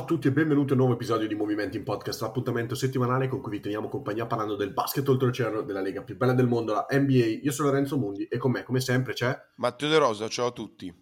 [0.00, 3.42] a tutti e benvenuti a un nuovo episodio di Movimenti in Podcast, l'appuntamento settimanale con
[3.42, 6.86] cui vi teniamo compagnia parlando del basket oltreoceano della lega più bella del mondo, la
[6.88, 7.40] NBA.
[7.42, 10.26] Io sono Lorenzo Mundi e con me, come sempre, c'è Matteo De Rosa.
[10.28, 10.92] Ciao a tutti.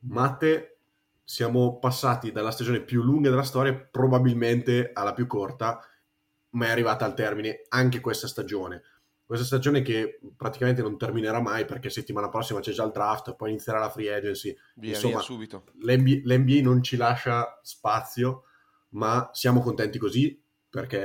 [0.00, 0.80] Matte.
[1.22, 5.78] Siamo passati dalla stagione più lunga della storia, probabilmente alla più corta,
[6.50, 8.82] ma è arrivata al termine anche questa stagione.
[9.28, 13.50] Questa stagione che praticamente non terminerà mai perché settimana prossima c'è già il draft, poi
[13.50, 14.56] inizierà la free agency.
[14.76, 15.64] Via, Insomma, via, subito.
[15.82, 18.44] L'NBA, L'NBA non ci lascia spazio,
[18.92, 20.98] ma siamo contenti così perché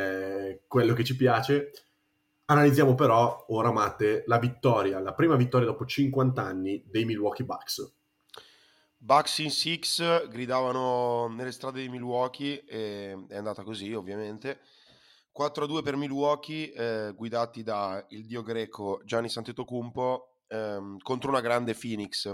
[0.52, 1.72] è quello che ci piace.
[2.46, 7.94] Analizziamo però, ora Matte, la vittoria, la prima vittoria dopo 50 anni dei Milwaukee Bucks.
[8.96, 14.62] Bucks in six gridavano nelle strade di Milwaukee e è andata così ovviamente
[15.38, 21.74] 4-2 per Milwaukee, eh, guidati da il dio greco Gianni Santetocumpo ehm, contro una grande
[21.74, 22.32] Phoenix.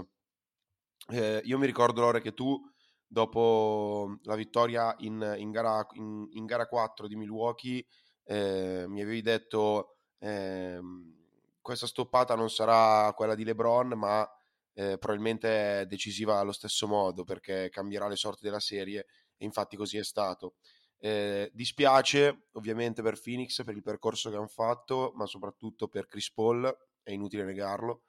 [1.08, 2.60] Eh, io mi ricordo, Lore, che tu
[3.06, 7.84] dopo la vittoria in, in, gara, in, in gara, 4 di Milwaukee
[8.24, 11.18] eh, mi avevi detto ehm,
[11.60, 14.28] questa stoppata non sarà quella di LeBron, ma
[14.74, 19.76] eh, probabilmente è decisiva allo stesso modo perché cambierà le sorti della serie e infatti
[19.76, 20.54] così è stato.
[21.02, 26.30] Eh, dispiace ovviamente per Phoenix per il percorso che hanno fatto, ma soprattutto per Chris
[26.30, 26.70] Paul,
[27.02, 28.02] è inutile negarlo.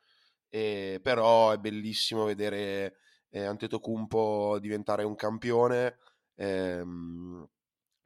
[0.49, 2.97] Eh, però è bellissimo vedere
[3.29, 5.97] eh, Antetokounmpo diventare un campione.
[6.35, 7.47] Ehm,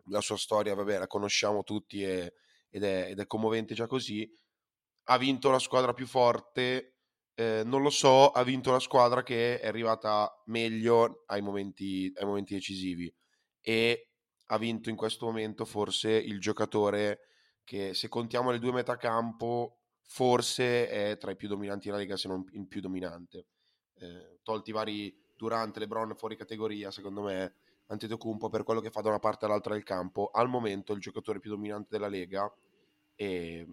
[0.09, 2.33] la sua storia, vabbè, la conosciamo tutti e,
[2.69, 4.29] ed, è, ed, è, commovente già così.
[5.05, 6.97] Ha vinto la squadra più forte,
[7.35, 12.25] eh, non lo so, ha vinto la squadra che è arrivata meglio ai momenti, ai
[12.25, 13.13] momenti decisivi.
[13.61, 14.09] E
[14.47, 17.19] ha vinto in questo momento forse il giocatore
[17.63, 22.27] che se contiamo le due metacampo forse è tra i più dominanti della Lega se
[22.27, 23.45] non il più dominante.
[23.97, 27.55] Eh, tolti vari Durante, Lebron fuori categoria secondo me
[27.87, 31.39] Antetokounmpo per quello che fa da una parte all'altra del campo al momento il giocatore
[31.39, 32.49] più dominante della Lega
[33.15, 33.67] e,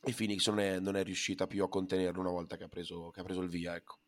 [0.00, 3.10] e Phoenix non è, non è riuscita più a contenerlo una volta che ha preso,
[3.10, 3.98] che ha preso il via ecco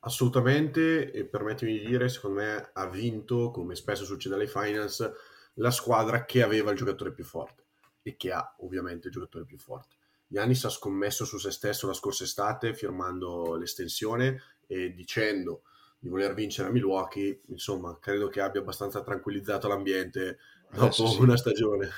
[0.00, 5.10] Assolutamente, e permettimi di dire, secondo me ha vinto, come spesso succede alle finals,
[5.54, 7.64] la squadra che aveva il giocatore più forte
[8.02, 9.96] e che ha ovviamente il giocatore più forte.
[10.26, 15.62] Giannis ha scommesso su se stesso la scorsa estate firmando l'estensione e dicendo
[15.98, 20.38] di voler vincere a Milwaukee, insomma, credo che abbia abbastanza tranquillizzato l'ambiente
[20.70, 21.20] dopo sì.
[21.20, 21.88] una stagione.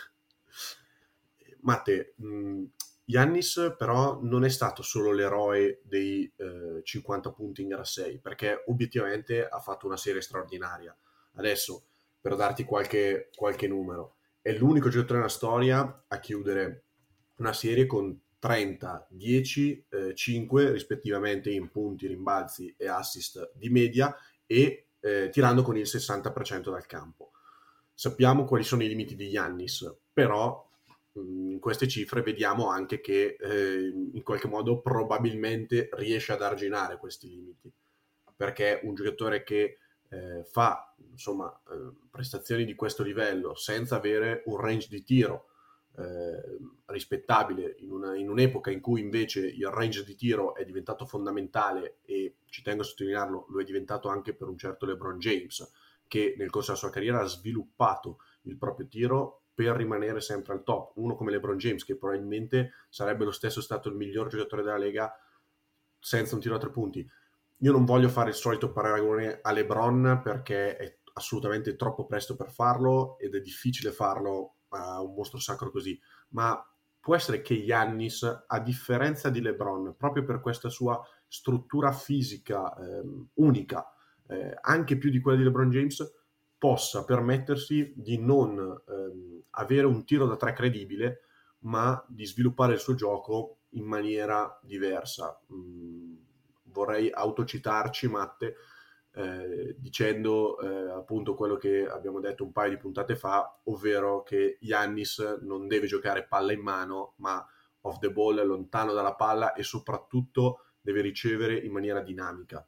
[1.61, 2.65] Matte, mh,
[3.07, 8.65] Yannis però non è stato solo l'eroe dei eh, 50 punti in gara 6 perché
[8.67, 10.97] obiettivamente ha fatto una serie straordinaria.
[11.35, 11.85] Adesso,
[12.21, 16.85] per darti qualche, qualche numero, è l'unico giocatore nella storia a chiudere
[17.37, 24.15] una serie con 30, 10, eh, 5 rispettivamente in punti, rimbalzi e assist di media
[24.47, 27.33] e eh, tirando con il 60% dal campo.
[27.95, 30.69] Sappiamo quali sono i limiti di Yannis, però
[31.23, 37.29] in queste cifre vediamo anche che eh, in qualche modo probabilmente riesce ad arginare questi
[37.29, 37.73] limiti.
[38.37, 39.79] Perché un giocatore che
[40.09, 45.49] eh, fa insomma eh, prestazioni di questo livello senza avere un range di tiro
[45.97, 51.07] eh, rispettabile in, una, in, un'epoca in cui invece il range di tiro è diventato
[51.07, 55.69] fondamentale e ci tengo a sottolinearlo lo è diventato anche per un certo LeBron James
[56.07, 60.63] che nel corso della sua carriera ha sviluppato il proprio tiro per rimanere sempre al
[60.63, 60.93] top.
[60.97, 65.11] Uno come LeBron James, che probabilmente sarebbe lo stesso stato il miglior giocatore della Lega
[65.99, 67.11] senza un tiro a tre punti.
[67.61, 72.51] Io non voglio fare il solito paragone a LeBron perché è assolutamente troppo presto per
[72.51, 75.99] farlo ed è difficile farlo a un mostro sacro così,
[76.31, 76.63] ma
[77.01, 83.03] può essere che Yannis, a differenza di LeBron, proprio per questa sua struttura fisica eh,
[83.35, 83.91] unica,
[84.27, 86.13] eh, anche più di quella di LeBron James,
[86.59, 91.21] possa permettersi di non ehm, avere un tiro da tre credibile,
[91.61, 95.39] ma di sviluppare il suo gioco in maniera diversa.
[95.53, 96.15] Mm,
[96.65, 98.57] vorrei autocitarci, Matte,
[99.13, 104.59] eh, dicendo eh, appunto quello che abbiamo detto un paio di puntate fa, ovvero che
[104.61, 107.45] Yannis non deve giocare palla in mano, ma
[107.83, 112.67] off the ball, lontano dalla palla e soprattutto deve ricevere in maniera dinamica.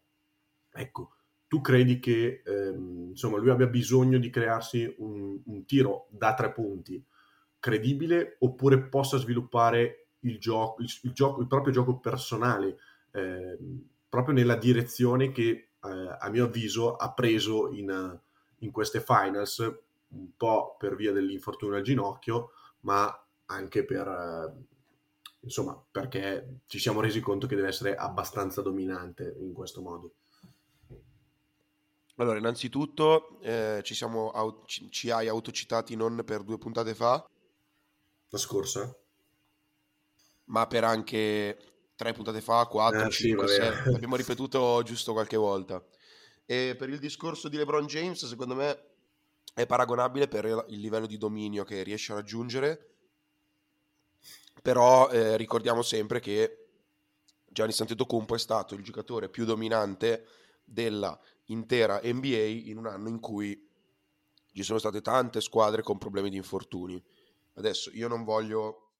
[0.72, 1.17] Ecco,
[1.48, 6.52] tu credi che ehm, insomma, lui abbia bisogno di crearsi un, un, tiro da tre
[6.52, 7.02] punti
[7.58, 12.76] credibile oppure possa sviluppare il, gioco, il, il, gioco, il proprio gioco personale
[13.12, 13.56] eh,
[14.08, 15.48] proprio nella direzione che
[15.82, 18.20] eh, a mio avviso ha preso in,
[18.58, 19.58] in queste finals
[20.08, 24.52] un po' per via dell'infortunio al ginocchio ma anche per eh,
[25.40, 30.12] insomma perché ci siamo resi conto che deve essere abbastanza dominante in questo modo
[32.18, 37.24] Allora, innanzitutto eh, ci, siamo, ci, ci hai autocitati non per due puntate fa.
[38.30, 38.94] La scorsa?
[40.46, 41.58] Ma per anche
[41.94, 43.94] tre puntate fa, quattro, eh, cinque, sì, sei.
[43.94, 45.84] Abbiamo ripetuto giusto qualche volta.
[46.44, 48.86] E per il discorso di LeBron James, secondo me
[49.54, 52.94] è paragonabile per il livello di dominio che riesce a raggiungere.
[54.60, 56.66] Però eh, ricordiamo sempre che
[57.46, 60.26] Gianni Antetokounmpo è stato il giocatore più dominante
[60.64, 61.18] della
[61.48, 63.66] intera NBA in un anno in cui
[64.52, 67.02] ci sono state tante squadre con problemi di infortuni.
[67.54, 68.94] Adesso io non voglio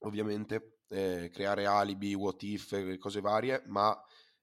[0.00, 3.98] ovviamente eh, creare alibi, what if, e cose varie, ma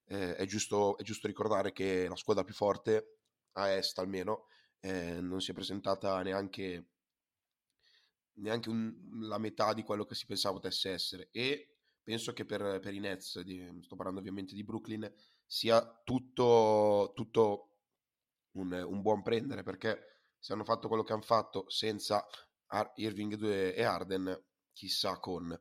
[0.05, 3.17] eh, è, giusto, è, giusto, ricordare che la squadra più forte,
[3.53, 4.47] a est almeno,
[4.79, 6.89] eh, non si è presentata neanche,
[8.33, 12.79] neanche un, la metà di quello che si pensava potesse essere e penso che per,
[12.79, 15.11] per i Nets, di, sto parlando ovviamente di Brooklyn,
[15.53, 17.75] sia tutto, tutto
[18.53, 22.25] un, un, buon prendere perché se hanno fatto quello che hanno fatto senza
[22.95, 25.55] Irving e Arden, chissà con.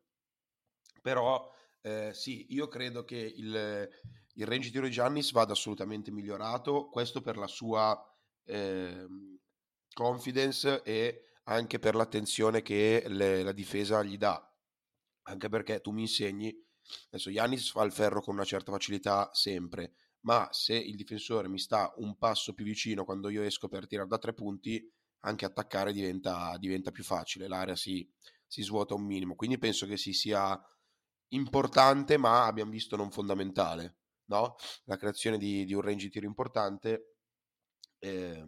[1.02, 1.46] Però
[1.82, 3.86] eh, sì, io credo che il,
[4.32, 7.94] il range di Giannis vada assolutamente migliorato, questo per la sua
[8.44, 9.06] eh,
[9.92, 14.42] confidence e anche per l'attenzione che le, la difesa gli dà.
[15.24, 16.50] Anche perché tu mi insegni
[17.10, 21.58] Adesso Yanis fa il ferro con una certa facilità sempre, ma se il difensore mi
[21.58, 24.90] sta un passo più vicino quando io esco per tirare da tre punti,
[25.20, 28.08] anche attaccare diventa, diventa più facile, l'area si,
[28.46, 29.34] si, svuota un minimo.
[29.34, 30.60] Quindi penso che si sia
[31.28, 34.56] importante, ma abbiamo visto non fondamentale, no?
[34.84, 37.16] La creazione di, di un range di tiro importante.
[37.98, 38.44] Eh,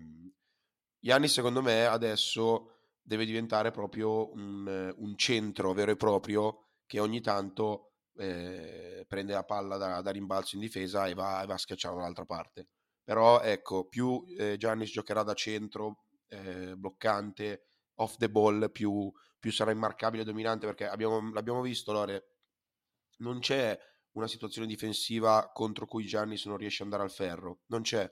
[0.99, 2.71] Giannis, secondo me, adesso
[3.01, 9.45] deve diventare proprio un, un centro vero e proprio che ogni tanto eh, prende la
[9.45, 12.69] palla da, da, rimbalzo in difesa e va, va a schiacciare dall'altra parte.
[13.03, 17.65] Però ecco, più eh, Giannis giocherà da centro, eh, bloccante,
[17.97, 22.29] off the ball, più, più sarà immarcabile e dominante perché abbiamo, l'abbiamo visto, Lore,
[23.19, 23.79] non c'è
[24.13, 28.11] una situazione difensiva contro cui Giannis non riesce ad andare al ferro, non c'è.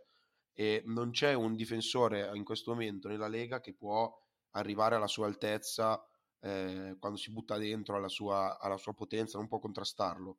[0.55, 4.13] E non c'è un difensore in questo momento nella Lega che può
[4.51, 5.99] arrivare alla sua altezza
[6.43, 10.39] eh, quando si butta dentro alla sua, alla sua potenza, non può contrastarlo.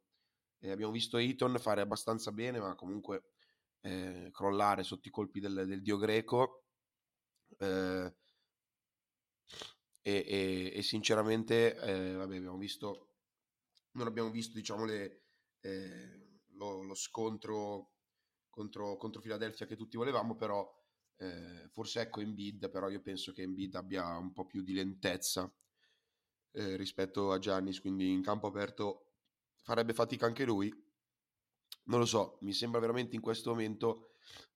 [0.60, 3.32] Eh, abbiamo visto Eton fare abbastanza bene, ma comunque
[3.82, 6.66] eh, crollare sotto i colpi del, del dio greco.
[7.58, 8.16] Eh,
[10.02, 13.16] e, e, e, sinceramente, eh, vabbè, abbiamo visto,
[13.92, 15.24] non abbiamo visto, diciamo, le,
[15.62, 17.94] eh, lo, lo, scontro
[18.50, 20.70] contro, contro Philadelphia che tutti volevamo, però
[21.18, 25.50] eh, forse ecco Embiid, però io penso che Embiid abbia un po' più di lentezza
[26.54, 29.08] eh, rispetto a Giannis, quindi in campo aperto
[29.62, 30.72] farebbe fatica anche lui.
[31.86, 34.12] Non lo so, mi sembra veramente in questo momento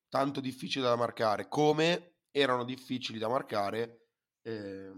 [0.10, 4.10] tanto difficile da marcare, come erano difficili da marcare
[4.44, 4.92] eh,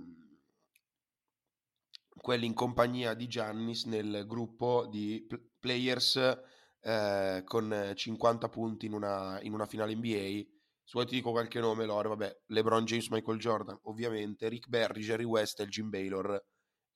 [2.20, 5.26] quelli in compagnia di Giannis nel gruppo di
[5.58, 6.16] players
[6.82, 10.58] eh, con 50 punti in una, in una finale NBA.
[10.84, 15.02] Se vuoi ti dico qualche nome, Lore, vabbè, LeBron James, Michael Jordan, ovviamente, Rick Barry,
[15.02, 16.44] Jerry West e Jim Baylor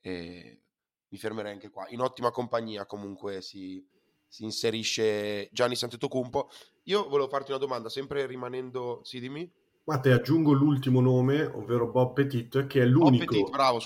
[0.06, 0.60] e
[1.08, 1.86] mi fermerei anche qua.
[1.90, 3.84] In ottima compagnia comunque si,
[4.28, 6.50] si inserisce Gianni Santetocumpo.
[6.84, 9.00] Io volevo farti una domanda, sempre rimanendo...
[9.04, 9.50] Sì, dimmi.
[9.86, 13.80] Ma te aggiungo l'ultimo nome, ovvero Bob Petit, che è l'unico, Petit, bravo,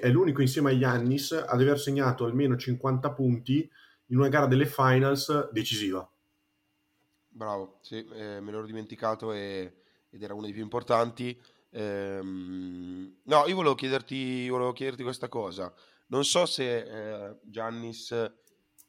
[0.00, 3.68] è l'unico insieme a Yannis ad aver segnato almeno 50 punti
[4.06, 6.08] in una gara delle finals decisiva.
[7.28, 9.74] Bravo, sì, eh, me l'ero dimenticato e,
[10.10, 11.40] ed era uno dei più importanti.
[11.74, 15.72] Ehm, no, io volevo chiederti, volevo chiederti questa cosa.
[16.08, 18.32] Non so se eh, Giannis,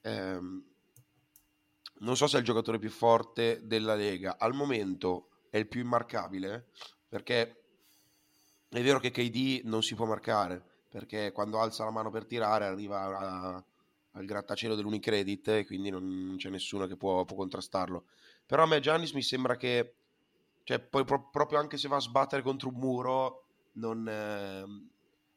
[0.02, 0.64] ehm,
[2.00, 4.38] non so se è il giocatore più forte della Lega.
[4.38, 6.68] Al momento è il più immarcabile,
[7.08, 7.64] perché
[8.70, 12.66] è vero che KD non si può marcare, perché quando alza la mano per tirare
[12.66, 13.64] arriva a,
[14.12, 18.06] al grattacielo dell'Unicredit e quindi non c'è nessuno che può, può contrastarlo.
[18.46, 19.96] Però a me Giannis mi sembra che
[20.64, 24.64] cioè, poi pro- proprio anche se va a sbattere contro un muro, non, eh,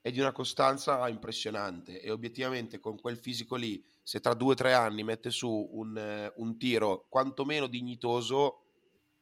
[0.00, 2.00] è di una costanza impressionante.
[2.00, 5.98] E obiettivamente con quel fisico lì, se tra due o tre anni mette su un,
[5.98, 8.62] eh, un tiro quantomeno dignitoso,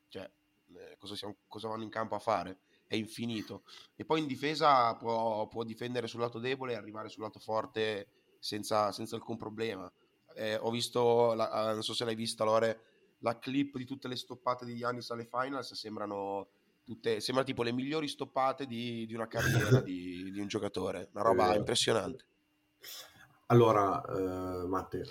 [0.08, 0.30] cioè,
[0.76, 2.58] eh, cosa, siamo, cosa, vanno in campo a fare?
[2.86, 3.62] È infinito.
[3.96, 8.08] E poi in difesa può, può difendere sul lato debole e arrivare sul lato forte
[8.38, 9.90] senza, senza alcun problema.
[10.34, 12.93] Eh, ho visto, la, non so se l'hai vista, Lore
[13.24, 16.48] la clip di tutte le stoppate di Giannis alle finals sembrano
[16.84, 21.22] tutte, sembra tipo le migliori stoppate di, di una carriera di, di, un giocatore, una
[21.22, 22.24] roba eh, impressionante.
[23.46, 25.06] Allora, uh, Matte,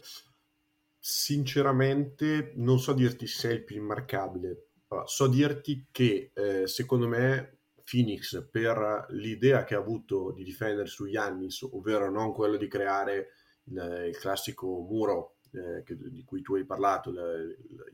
[1.00, 7.08] sinceramente non so dirti se è il più immarcabile, Allora, so dirti che eh, secondo
[7.08, 12.67] me Phoenix per l'idea che ha avuto di difendere su Yannis, ovvero non quello di
[12.67, 13.29] creare
[13.65, 17.13] il, il classico muro eh, che, di cui tu hai parlato,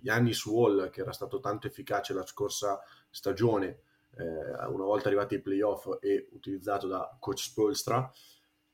[0.01, 3.81] Yannis Wall che era stato tanto efficace la scorsa stagione,
[4.17, 8.11] eh, una volta arrivati ai playoff e utilizzato da coach Spolstra,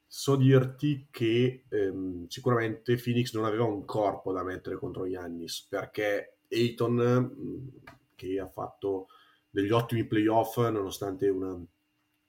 [0.08, 6.38] so dirti che ehm, sicuramente Phoenix non aveva un corpo da mettere contro Yannis perché
[6.50, 7.72] Ayton
[8.16, 9.08] che ha fatto
[9.50, 11.60] degli ottimi playoff nonostante una,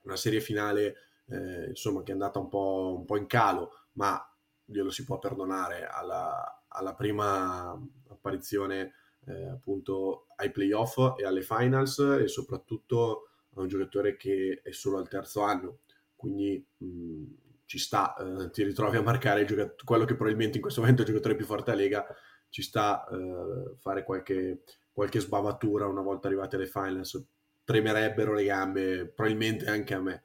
[0.03, 0.97] una serie finale
[1.27, 4.21] eh, insomma che è andata un po', un po', in calo ma
[4.67, 7.71] glielo si può perdonare alla, alla prima
[8.09, 8.93] apparizione
[9.27, 14.99] eh, appunto ai playoff e alle finals e soprattutto a un giocatore che è solo
[14.99, 15.79] al terzo anno
[16.15, 17.25] quindi mh,
[17.67, 21.05] ci sta, eh, ti ritrovi a marcare giocat- quello che probabilmente in questo momento è
[21.05, 22.07] il giocatore più forte della Lega,
[22.49, 27.23] ci sta eh, fare qualche, qualche sbavatura una volta arrivati alle finals,
[27.65, 30.23] tremerebbero le gambe, probabilmente anche a me.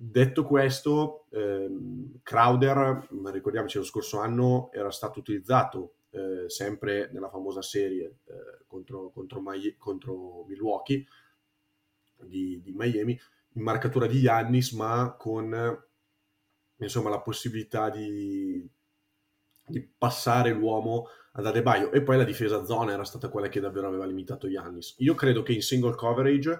[0.00, 7.62] Detto questo, ehm, Crowder, ricordiamoci lo scorso anno, era stato utilizzato eh, sempre nella famosa
[7.62, 11.04] serie eh, contro, contro, Mai- contro Milwaukee
[12.22, 13.18] di, di, Miami
[13.54, 15.84] in marcatura di Yannis, ma con
[16.76, 18.64] insomma, la possibilità di,
[19.66, 23.88] di passare l'uomo ad Adebaio e poi la difesa zona era stata quella che davvero
[23.88, 24.94] aveva limitato Yannis.
[24.98, 26.56] Io credo che in single coverage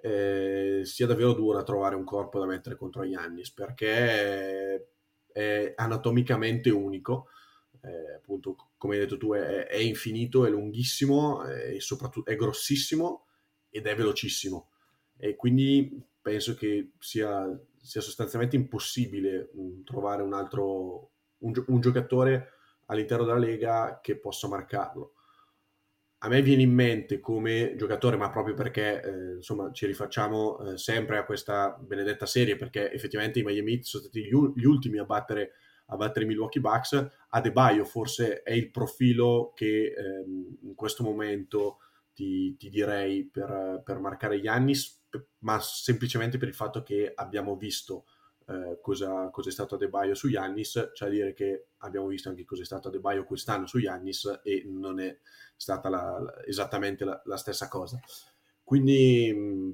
[0.00, 4.86] eh, sia davvero dura trovare un corpo da mettere contro Yannis perché
[5.32, 7.28] è anatomicamente unico.
[7.80, 13.26] Eh, appunto, come hai detto tu, è, è infinito, è lunghissimo e soprattutto è grossissimo
[13.70, 14.70] ed è velocissimo.
[15.16, 21.80] E quindi penso che sia sia sostanzialmente impossibile mh, mm, trovare un altro un, un,
[21.80, 22.52] giocatore
[22.86, 25.14] all'interno della Lega che possa marcarlo.
[26.20, 30.78] A me viene in mente come giocatore, ma proprio perché eh, insomma ci rifacciamo eh,
[30.78, 34.98] sempre a questa benedetta serie, perché effettivamente i Miami Heat sono stati gli, gli ultimi
[34.98, 35.52] a battere,
[35.86, 37.06] a battere i Milwaukee Bucks.
[37.28, 41.78] Adebayo forse è il profilo che ehm, in questo momento
[42.12, 44.98] ti, ti direi per, per marcare Giannis
[45.40, 48.04] ma semplicemente per il fatto che abbiamo visto
[48.48, 52.44] eh, cosa, cosa, è stato Adebayo su Yannis, cioè a dire che abbiamo visto anche
[52.44, 55.18] cosa è stato Adebayo quest'anno su Yannis e non è
[55.54, 58.00] stata la, la, esattamente la, la, stessa cosa.
[58.64, 59.70] Quindi mm,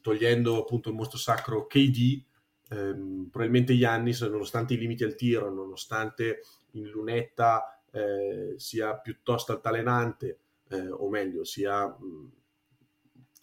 [0.00, 2.24] togliendo appunto il mostro sacro KD,
[2.70, 6.40] ehm, probabilmente Yannis, nonostante i limiti al tiro, nonostante
[6.72, 11.86] in lunetta eh, sia piuttosto altalenante, eh, o meglio, sia...
[11.86, 12.42] Mh,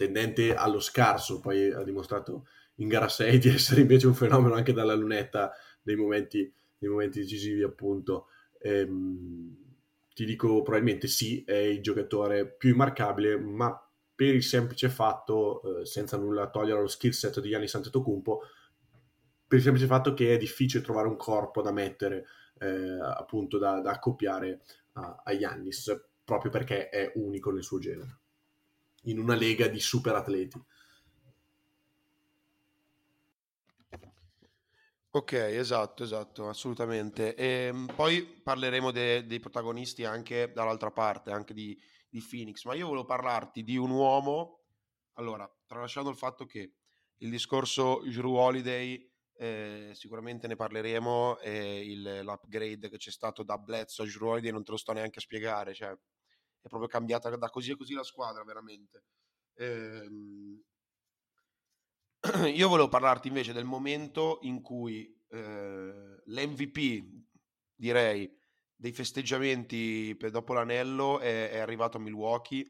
[0.02, 4.74] tendente allo scarso, poi ha dimostrato in gara 6 di essere invece un fenomeno anche
[4.74, 5.52] dalla lunetta
[5.84, 8.28] nei momenti, nei momenti decisivi appunto.
[8.60, 9.58] Ehm,
[10.14, 13.76] ti dico probabilmente sì, è il giocatore più immarcabile, ma
[14.14, 18.42] per il semplice fatto, eh, senza nulla togliere allo skill set di Gianni Santetocumpo,
[19.48, 22.26] per il semplice fatto che è difficile trovare un corpo da mettere,
[22.60, 24.62] eh, appunto da, da accoppiare
[24.94, 28.20] a, a Giannis, proprio perché è unico nel suo genere
[29.06, 30.62] in una lega di super atleti.
[35.14, 37.36] Ok, esatto, esatto, assolutamente.
[37.36, 41.78] E ehm, poi parleremo de- dei protagonisti anche dall'altra parte, anche di,
[42.08, 44.62] di, Phoenix, ma io volevo parlarti di un uomo,
[45.16, 46.76] allora, tralasciando il fatto che
[47.18, 53.58] il discorso Drew Holiday, eh, sicuramente ne parleremo, e il, l'upgrade che c'è stato da
[53.58, 57.36] Bledsoe a Drew Holiday non te lo sto neanche a spiegare, cioè è proprio cambiata
[57.36, 59.04] da così e così la squadra, veramente.
[59.56, 60.64] Ehm...
[62.54, 67.04] Io volevo parlarti invece del momento in cui eh, l'MVP,
[67.76, 68.32] direi,
[68.76, 72.70] dei festeggiamenti per dopo l'anello è, è, arrivato a Milwaukee.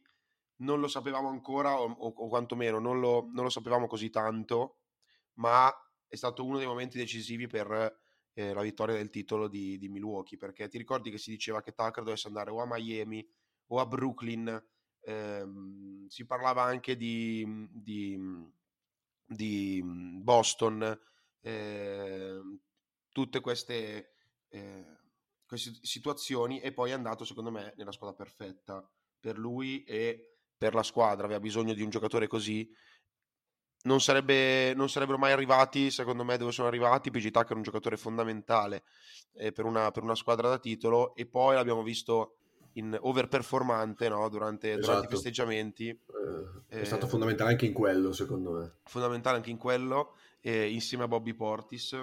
[0.57, 4.77] Non lo sapevamo ancora, o, o, quantomeno non lo, non lo, sapevamo così tanto,
[5.35, 5.69] ma
[6.07, 7.99] è stato uno dei momenti decisivi per
[8.33, 10.37] eh, la vittoria del titolo di, di Milwaukee.
[10.37, 13.27] Perché ti ricordi che si diceva che Tucker dovesse andare o a Miami
[13.67, 14.65] o a Brooklyn.
[15.03, 18.17] Ehm, si parlava anche di, di,
[19.31, 20.99] di Boston,
[21.41, 22.39] eh,
[23.09, 24.13] tutte queste,
[24.49, 24.85] eh,
[25.45, 28.87] queste situazioni e poi è andato secondo me nella squadra perfetta
[29.19, 32.69] per lui e per la squadra, aveva bisogno di un giocatore così.
[33.83, 37.09] Non, sarebbe, non sarebbero mai arrivati, secondo me, dove sono arrivati.
[37.09, 38.83] PG Tucker è un giocatore fondamentale
[39.33, 41.15] eh, per, una, per una squadra da titolo.
[41.15, 42.40] E poi l'abbiamo visto
[42.73, 44.27] in overperformante no?
[44.29, 44.85] durante, esatto.
[44.85, 45.87] durante, i festeggiamenti.
[45.89, 45.97] Eh,
[46.67, 48.73] è eh, stato fondamentale anche in quello, secondo me.
[48.83, 51.97] Fondamentale anche in quello, eh, insieme a Bobby Portis,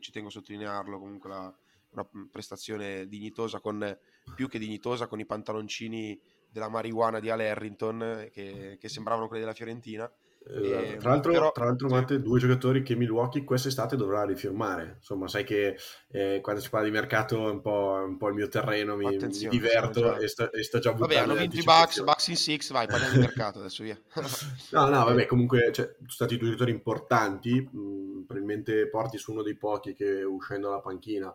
[0.00, 1.54] ci tengo a sottolinearlo, comunque la,
[1.90, 3.98] una prestazione dignitosa, con,
[4.34, 9.42] più che dignitosa, con i pantaloncini della marijuana di Al Harrington, che, che sembravano quelli
[9.42, 10.10] della Fiorentina.
[10.48, 10.84] Esatto.
[10.84, 11.88] E, tra l'altro, però, tra l'altro.
[11.88, 14.96] Matte, due giocatori che Milwaukee quest'estate dovrà rifirmare.
[14.98, 15.76] Insomma, sai che
[16.12, 19.16] eh, quando si parla di mercato è un po', un po il mio terreno, mi,
[19.16, 20.16] mi diverto già...
[20.18, 22.86] e, sto, e, sto, già buttando Vabbè, hanno vinto i Bucks, Bucks in six, vai,
[22.86, 23.98] parliamo di mercato adesso, via.
[24.70, 29.42] no, no, vabbè, comunque cioè, sono stati due giocatori importanti, mh, probabilmente Porti su uno
[29.42, 31.34] dei pochi che uscendo dalla panchina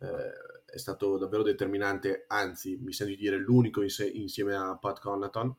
[0.00, 4.76] eh, è stato davvero determinante, anzi mi sento di dire l'unico in se, insieme a
[4.76, 5.54] Pat Connaughton,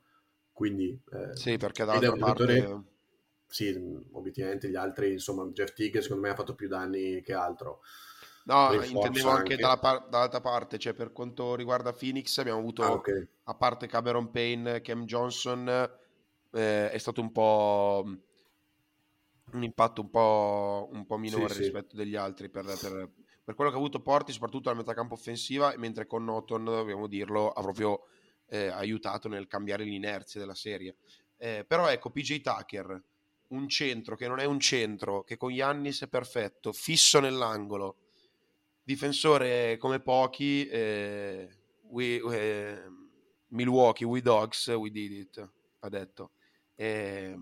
[0.62, 1.02] quindi...
[1.12, 2.46] Eh, sì, perché dall'altra parte...
[2.46, 2.84] Giocatore,
[3.48, 3.76] sì,
[4.12, 7.82] obiettivamente gli altri, insomma, Jeff Tigg secondo me ha fatto più danni che altro.
[8.44, 9.56] No, intendevo anche, anche.
[9.56, 13.28] Dalla par- dall'altra parte, cioè per quanto riguarda Phoenix abbiamo avuto, ah, okay.
[13.46, 18.04] a parte Cameron Payne, Cam Johnson, eh, è stato un po'
[19.54, 21.98] un impatto un po', un po minore sì, rispetto sì.
[21.98, 23.10] degli altri per, per,
[23.44, 27.08] per quello che ha avuto Porti, soprattutto alla metà campo offensiva, mentre con Norton, dobbiamo
[27.08, 28.04] dirlo, ha proprio
[28.52, 30.98] eh, aiutato nel cambiare l'inerzia della serie.
[31.38, 33.02] Eh, però ecco, PJ Tucker,
[33.48, 37.98] un centro che non è un centro, che con Yannis è perfetto, fisso nell'angolo,
[38.84, 41.50] difensore come pochi, eh,
[41.84, 42.84] we, eh,
[43.48, 46.32] Milwaukee, we dogs, we did it, ha detto.
[46.76, 47.38] E,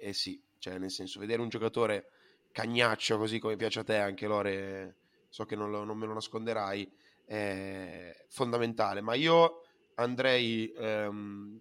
[0.00, 2.10] eh sì, cioè nel senso, vedere un giocatore
[2.50, 4.96] cagnaccio così come piace a te anche Lore
[5.28, 6.90] so che non, lo, non me lo nasconderai
[7.30, 9.62] è fondamentale ma io
[9.94, 11.60] andrei ehm,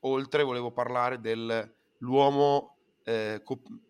[0.00, 3.42] oltre volevo parlare dell'uomo eh,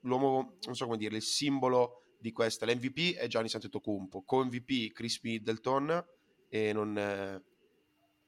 [0.02, 5.20] l'uomo non so come dire il simbolo di questa l'MVP è Gianni Santetocumpo co-MVP Chris
[5.22, 6.04] Middleton
[6.48, 7.42] e non, eh,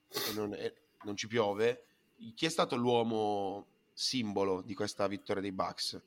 [0.09, 0.75] e non, eh,
[1.05, 1.85] non ci piove
[2.35, 6.01] chi è stato l'uomo simbolo di questa vittoria dei Bucks?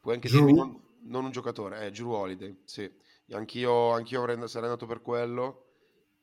[0.00, 0.44] Puoi anche Drew?
[0.44, 2.90] dirmi non, non, un giocatore, eh, Drew Holiday, sì.
[3.32, 5.66] Anch'io, anch'io sarei andato per quello,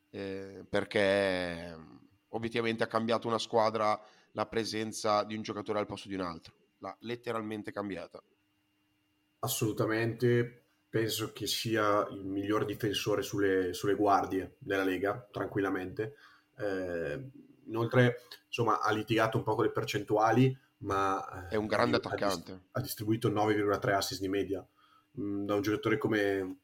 [0.10, 1.76] eh, perché
[2.30, 4.00] obiettivamente ha cambiato una squadra
[4.34, 6.54] la presenza di un giocatore al posto di un altro.
[6.80, 8.22] L'ha letteralmente cambiata.
[9.40, 16.16] Assolutamente, penso che sia il miglior difensore sulle, sulle guardie della Lega, tranquillamente.
[16.58, 17.30] Eh,
[17.66, 22.68] inoltre, insomma, ha litigato un po' con le percentuali, ma è un grande attaccante.
[22.72, 24.66] Ha, distribuito 9,3 assist di media.
[25.20, 26.58] Mm, da un giocatore come,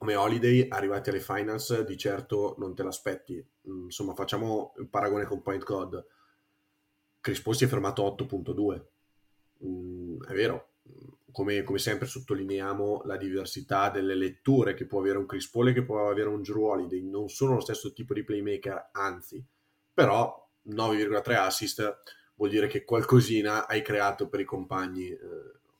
[0.00, 3.34] come Holiday, arrivati alle finals, di certo non te l'aspetti.
[3.68, 6.06] Mm, insomma, facciamo un paragone con Point God.
[7.20, 8.82] Chris Paul si è fermato a 8.2.
[9.66, 10.68] Mm, è vero,
[11.30, 15.74] come, come, sempre sottolineiamo la diversità delle letture che può avere un Chris Paul e
[15.74, 17.02] che può avere un Drew Holiday.
[17.02, 19.44] Non sono lo stesso tipo di playmaker, anzi,
[19.92, 22.02] però 9,3 assist
[22.36, 25.18] vuol dire che qualcosina hai creato per i compagni eh,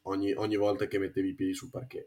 [0.02, 2.06] ogni, ogni, volta che mettevi i piedi sul parquet.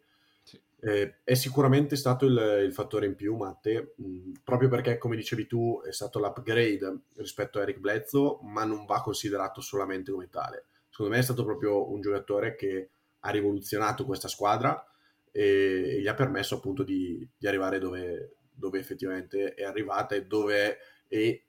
[0.86, 5.16] Eh, è sicuramente stato il, il, fattore in più, Matte, mh, mm, proprio perché, come
[5.16, 10.30] dicevi tu, è stato l'upgrade rispetto a Eric Bledsoe, ma non va considerato solamente come
[10.30, 10.66] tale.
[10.90, 12.90] Secondo me è stato proprio un giocatore che
[13.22, 14.86] ha rivoluzionato questa squadra
[15.32, 20.26] e, e gli ha permesso appunto di, di arrivare dove, dove, effettivamente è arrivata e
[20.26, 20.78] dove
[21.08, 21.42] è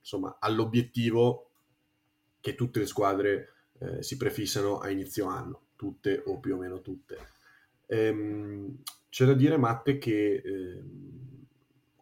[0.00, 1.50] insomma all'obiettivo
[2.40, 6.80] che tutte le squadre eh, si prefissano a inizio anno, tutte o più o meno
[6.80, 7.36] tutte.
[7.88, 11.08] Ehm, c'è da dire, Matte, che ehm,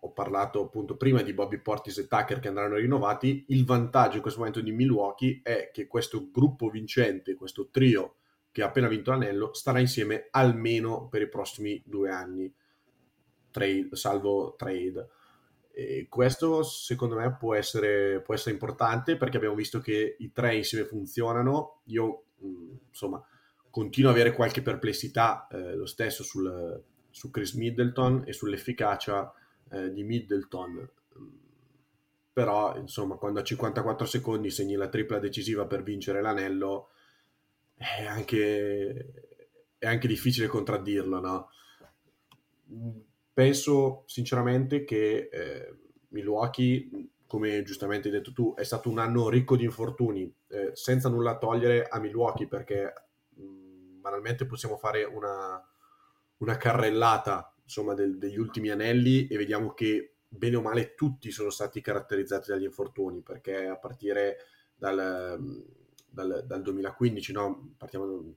[0.01, 3.47] ho parlato appunto prima di Bobby Portis e Tucker che andranno rinnovati.
[3.49, 8.17] Il vantaggio in questo momento di Milwaukee è che questo gruppo vincente, questo trio
[8.53, 12.53] che ha appena vinto l'anello, starà insieme almeno per i prossimi due anni,
[13.51, 15.09] trade, salvo trade.
[15.73, 20.57] E questo secondo me può essere, può essere, importante perché abbiamo visto che i tre
[20.57, 21.81] insieme funzionano.
[21.87, 22.23] Io
[22.89, 23.23] insomma
[23.77, 29.31] continuo ad avere qualche perplessità eh, lo stesso sul, su Chris Middleton e sull'efficacia
[29.71, 30.89] eh, di Middleton.
[32.33, 36.89] Però insomma quando a 54 secondi segni la tripla decisiva per vincere l'anello
[37.75, 39.13] è anche,
[39.77, 41.51] è anche difficile contraddirlo, no?
[43.31, 45.77] penso sinceramente che eh,
[46.09, 51.11] Milwaukee, come giustamente hai detto tu, è stato un anno ricco di infortuni, eh, senza
[51.11, 53.05] nulla togliere a Milwaukee, perché
[54.07, 55.61] banalmente possiamo fare una,
[56.39, 61.51] una carrellata insomma, del, degli ultimi anelli e vediamo che bene o male tutti sono
[61.51, 64.39] stati caratterizzati dagli infortuni, perché a partire
[64.77, 65.65] dal,
[66.09, 67.75] dal, dal 2015, no?
[67.77, 68.35] partiamo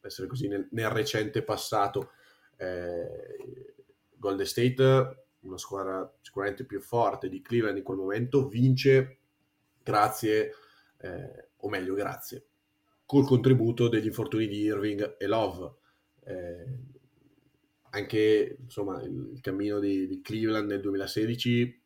[0.00, 2.12] essere così nel, nel recente passato,
[2.56, 3.74] eh,
[4.16, 9.18] Golden State, una squadra sicuramente più forte di Cleveland in quel momento, vince
[9.82, 10.54] grazie,
[10.98, 12.46] eh, o meglio grazie,
[13.10, 15.74] col contributo degli infortuni di Irving e Love.
[16.22, 16.64] Eh,
[17.90, 21.82] anche insomma, il, cammino di, di, Cleveland nel 2016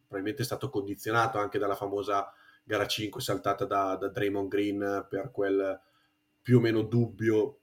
[0.00, 2.32] probabilmente è stato condizionato anche dalla famosa
[2.64, 5.80] gara 5 saltata da, da Draymond Green per quel
[6.42, 7.60] più o meno dubbio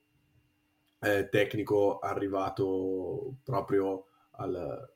[1.01, 4.05] eh, tecnico arrivato proprio
[4.37, 4.94] al,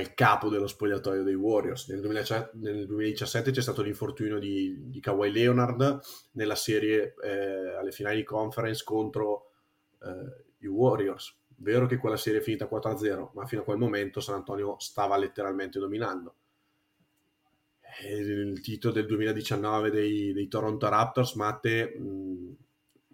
[0.00, 1.88] al, capo dello spogliatoio dei Warriors.
[1.88, 6.00] Nel, 2000, nel 2017 c'è stato l'infortunio di, di Kawhi Leonard
[6.32, 9.50] nella serie eh, alle finali di conference contro
[10.02, 11.34] eh, i Warriors.
[11.58, 15.16] Vero che quella serie è finita 4-0, ma fino a quel momento San Antonio stava
[15.16, 16.34] letteralmente dominando.
[18.02, 22.56] Il titolo del 2019 dei, dei Toronto Raptors, Matte, mh,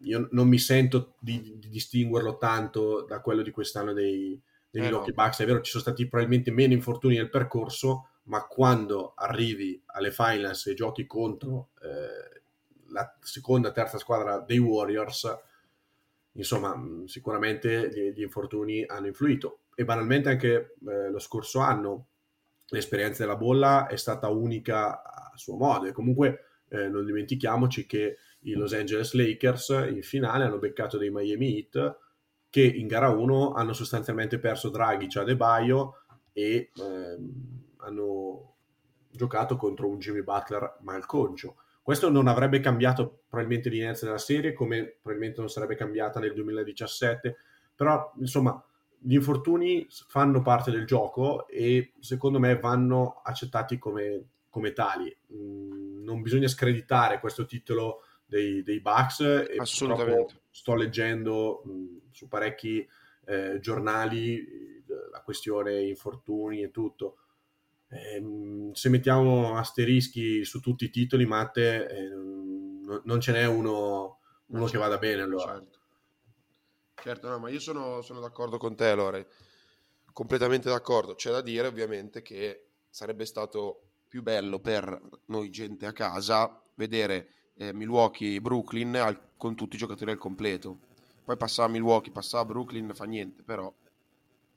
[0.02, 4.40] io non mi sento di, di, distinguerlo tanto da quello di quest'anno dei,
[4.72, 5.22] dei eh Milwaukee no.
[5.22, 5.40] Bucks.
[5.40, 10.66] È vero, ci sono stati probabilmente meno infortuni nel percorso, ma quando arrivi alle finals
[10.66, 12.40] e giochi contro eh,
[12.88, 15.38] la seconda, terza squadra dei Warriors,
[16.32, 19.58] insomma, sicuramente gli, gli infortuni hanno influito.
[19.74, 22.06] E banalmente anche eh, lo scorso anno
[22.68, 28.16] l'esperienza della bolla è stata unica a suo modo e comunque eh, non dimentichiamoci che
[28.40, 31.98] i Los Angeles Lakers in finale hanno beccato dei Miami Heat
[32.52, 36.02] che in gara 1 hanno sostanzialmente perso Dragic a De Baio
[36.34, 37.32] e ehm,
[37.78, 38.56] hanno
[39.10, 41.56] giocato contro un Jimmy Butler malconcio.
[41.80, 47.36] Questo non avrebbe cambiato probabilmente l'inizio della serie, come probabilmente non sarebbe cambiata nel 2017,
[47.74, 48.62] però insomma
[48.98, 55.16] gli infortuni fanno parte del gioco e secondo me vanno accettati come, come tali.
[55.32, 60.40] Mm, non bisogna screditare questo titolo dei, dei Bucks e Assolutamente.
[60.50, 62.88] sto leggendo mh, su parecchi
[63.26, 67.18] eh, giornali la questione infortuni e tutto.
[67.88, 74.20] Eh, se mettiamo asterischi su tutti i titoli, Matte, eh, non, non ce n'è uno,
[74.46, 75.52] uno che vada bene allora.
[75.52, 75.78] Certo,
[77.02, 79.28] certo no, ma io sono, sono d'accordo con te, Lore.
[80.10, 81.14] Completamente d'accordo.
[81.14, 87.41] C'è da dire ovviamente che sarebbe stato più bello per noi gente a casa vedere
[87.56, 90.78] eh, Milwaukee-Brooklyn al, con tutti i giocatori al completo.
[91.24, 93.72] Poi passava Milwaukee, passava Brooklyn, fa niente, però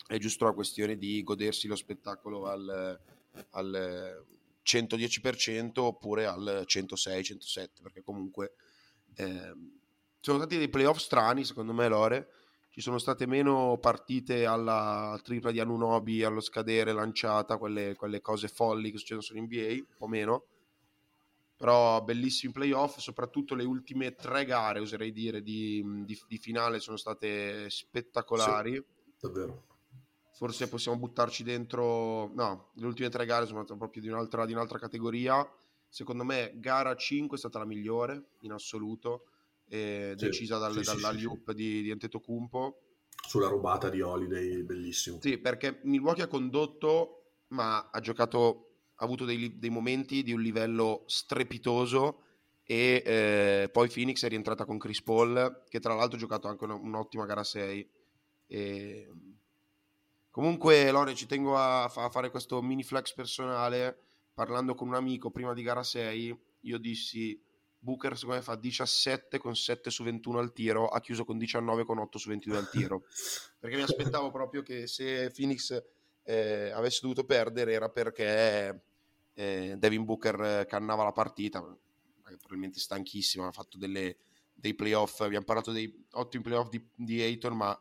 [0.08, 3.00] è giusto la questione di godersi lo spettacolo al,
[3.52, 4.26] al
[4.64, 8.54] 110% oppure al 106-107, perché comunque
[9.16, 9.54] eh,
[10.20, 12.30] sono stati dei playoff strani, secondo me, Lore.
[12.70, 18.50] Ci sono state meno partite alla tripla di Anunobi allo scadere lanciata, quelle, quelle cose
[18.50, 20.46] folli che succedono su NBA, un po' meno
[21.58, 26.98] però bellissimi playoff, soprattutto le ultime tre gare, oserei dire, di, di, di finale sono
[26.98, 28.74] state spettacolari.
[28.74, 28.84] Sì,
[29.22, 29.63] davvero.
[30.34, 34.52] Forse possiamo buttarci dentro, no, le ultime tre gare sono state proprio di un'altra, di
[34.52, 35.50] un'altra categoria.
[35.88, 39.28] Secondo me gara 5 è stata la migliore in assoluto,
[39.70, 42.82] eh, sì, decisa dal, sì, dall'Aliup sì, di, di Antetokounmpo.
[43.26, 45.20] Sulla rubata di Holiday, bellissimo.
[45.22, 51.04] Sì, perché Milwaukee ha condotto, ma ha giocato avuto dei, dei momenti di un livello
[51.08, 52.22] strepitoso
[52.64, 56.66] e eh, poi Phoenix è rientrata con Chris Paul che tra l'altro ha giocato anche
[56.66, 57.90] un'ottima gara 6
[58.48, 59.12] e...
[60.32, 64.00] comunque Lore ci tengo a, a, fare questo mini flex personale
[64.34, 67.40] parlando con un amico prima di gara 6 io dissi
[67.78, 71.86] Booker secondo me fa 17 con 7 su 21 al tiro ha chiuso con 19
[71.86, 73.04] con 8 su 22 al tiro
[73.60, 75.84] perché mi aspettavo proprio che se Phoenix
[76.26, 78.84] eh, avesse dovuto perdere era perché
[79.34, 81.62] eh, Devin Booker cannava la partita,
[82.24, 84.18] probabilmente stanchissimo, ha fatto delle,
[84.54, 87.80] dei playoff, abbiamo parlato dei ottimi playoff di, di Ayton, ma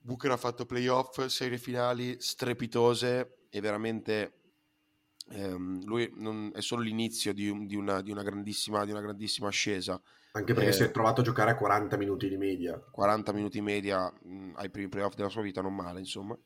[0.00, 4.32] Booker ha fatto playoff, serie finali strepitose e veramente
[5.30, 10.00] ehm, lui non, è solo l'inizio di, di, una, di, una, di una grandissima ascesa.
[10.38, 12.78] Anche perché eh, si è trovato a giocare a 40 minuti di media.
[12.78, 16.38] 40 minuti di media mh, ai primi playoff della sua vita, non male, insomma.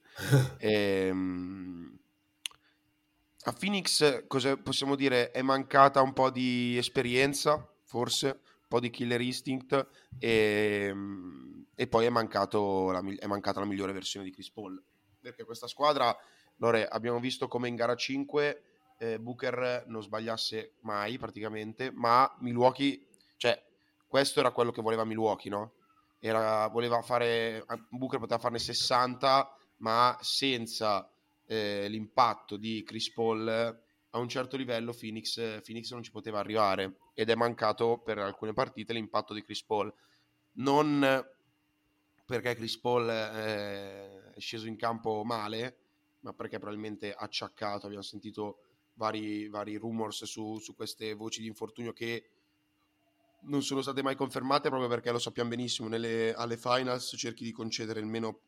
[0.57, 1.99] e, ehm,
[3.45, 5.31] a Phoenix, cosa possiamo dire?
[5.31, 9.87] È mancata un po' di esperienza, forse, un po' di killer instinct
[10.19, 14.83] e, ehm, e poi è, la, è, mancata la migliore versione di Chris Paul.
[15.21, 16.17] Perché questa squadra,
[16.57, 18.63] Lore, abbiamo visto come in gara 5
[18.97, 23.71] eh, Booker non sbagliasse mai praticamente, ma Milwaukee, cioè
[24.13, 25.73] questo era quello che voleva Milwaukee, no?
[26.19, 31.11] Era, voleva fare, Booker poteva farne 60, ma senza
[31.47, 36.97] eh, l'impatto di Chris Paul a un certo livello Phoenix, Phoenix, non ci poteva arrivare
[37.15, 39.91] ed è mancato per alcune partite l'impatto di Chris Paul.
[40.57, 41.27] Non
[42.27, 45.79] perché Chris Paul eh, è sceso in campo male,
[46.21, 47.87] ma perché probabilmente acciaccato.
[47.87, 48.59] Abbiamo sentito
[48.93, 52.42] vari, vari rumors su, su queste voci di infortunio che
[53.45, 57.53] non sono state mai confermate proprio perché lo sappiamo benissimo, nelle, alle finals cerchi di
[57.53, 58.41] concedere il meno,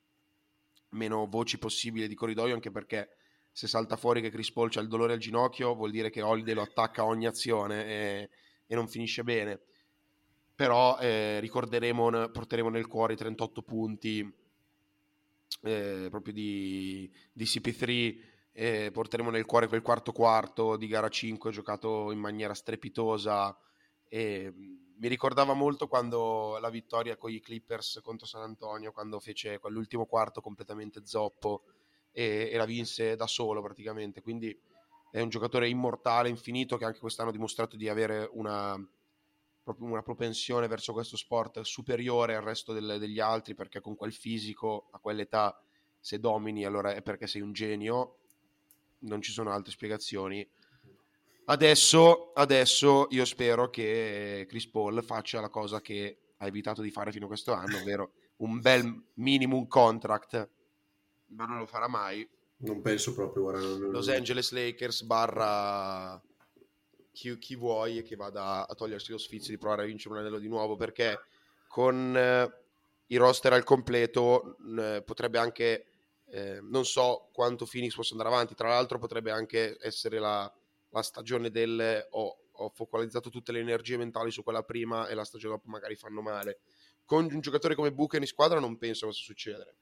[0.91, 3.17] meno voci possibile di corridoio anche perché
[3.51, 6.55] se salta fuori che Chris Paul ha il dolore al ginocchio vuol dire che Holiday
[6.55, 8.31] lo attacca a ogni azione e,
[8.67, 9.61] e non finisce bene.
[10.57, 14.33] Però eh, ricorderemo porteremo nel cuore i 38 punti
[15.63, 18.17] eh, proprio di, di CP3
[18.53, 23.57] eh, porteremo nel cuore quel quarto quarto di gara 5 giocato in maniera strepitosa
[24.09, 24.53] e
[24.97, 30.07] mi ricordava molto quando la vittoria con i Clippers contro San Antonio quando fece quell'ultimo
[30.07, 31.65] quarto completamente zoppo
[32.13, 34.23] e, e la vinse da solo praticamente.
[34.23, 34.57] Quindi
[35.11, 38.77] è un giocatore immortale, infinito, che anche quest'anno ha dimostrato di avere una,
[39.79, 44.89] una propensione verso questo sport superiore al resto del, degli altri, perché con quel fisico,
[44.91, 45.57] a quell'età,
[46.01, 48.19] se domini, allora è perché sei un genio.
[49.01, 50.45] Non ci sono altre spiegazioni.
[51.47, 57.13] Adesso, adesso io spero che Chris Paul faccia la cosa che ha evitato di fare
[57.13, 60.49] fino a questo anno, ovvero un bel minimum contract
[61.35, 62.29] ma non lo farà mai.
[62.59, 63.43] Non penso proprio.
[63.43, 64.17] Guarda, non, Los non...
[64.17, 66.21] Angeles Lakers barra
[67.13, 70.21] chi, chi, vuoi e che vada a togliersi lo sfizio di provare a vincere un
[70.21, 71.21] anello di nuovo perché
[71.69, 72.53] con eh,
[73.09, 75.87] i roster al completo eh, potrebbe anche
[76.27, 80.51] eh, non so quanto Phoenix possa andare avanti tra l'altro potrebbe anche essere la,
[80.95, 85.25] la stagione del oh, ho focalizzato tutte le energie mentali su quella prima e la
[85.25, 86.61] stagione dopo magari fanno male
[87.05, 89.77] con un giocatore come Booker in squadra non penso possa succedere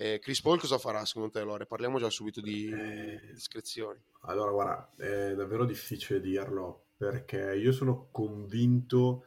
[0.00, 1.66] eh, Chris Paul cosa farà secondo te, Lore?
[1.66, 4.00] Parliamo già subito di eh, discrezioni.
[4.22, 9.24] Allora, guarda, è davvero difficile dirlo perché io sono convinto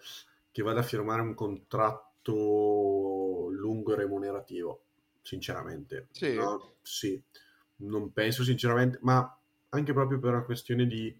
[0.50, 4.84] che vada a firmare un contratto lungo e remunerativo,
[5.22, 6.08] sinceramente.
[6.12, 6.36] Sì.
[6.36, 6.76] No?
[6.82, 7.22] sì.
[7.78, 9.38] Non penso sinceramente, ma
[9.72, 11.16] anche proprio per una questione di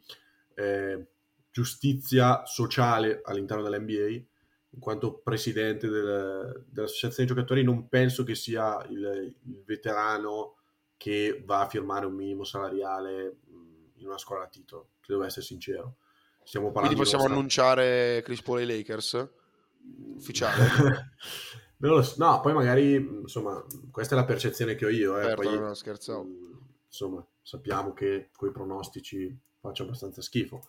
[0.56, 1.08] eh,
[1.52, 4.30] giustizia sociale all'interno dell'NBA
[4.74, 10.56] in quanto presidente del, dell'associazione giocatori, non penso che sia il, il, veterano
[10.96, 13.40] che va a firmare un minimo salariale
[13.96, 15.98] in una squadra a titolo, se devo essere sincero.
[16.44, 19.30] Stiamo parlando Quindi possiamo annunciare Chris Paul ai Lakers?
[20.16, 21.12] Ufficiale?
[22.18, 25.20] no, poi magari, insomma, questa è la percezione che ho io.
[25.20, 25.24] Eh.
[25.24, 26.28] Certo, poi, no, scherzavo.
[26.88, 30.62] Insomma, sappiamo che con i pronostici faccio abbastanza schifo.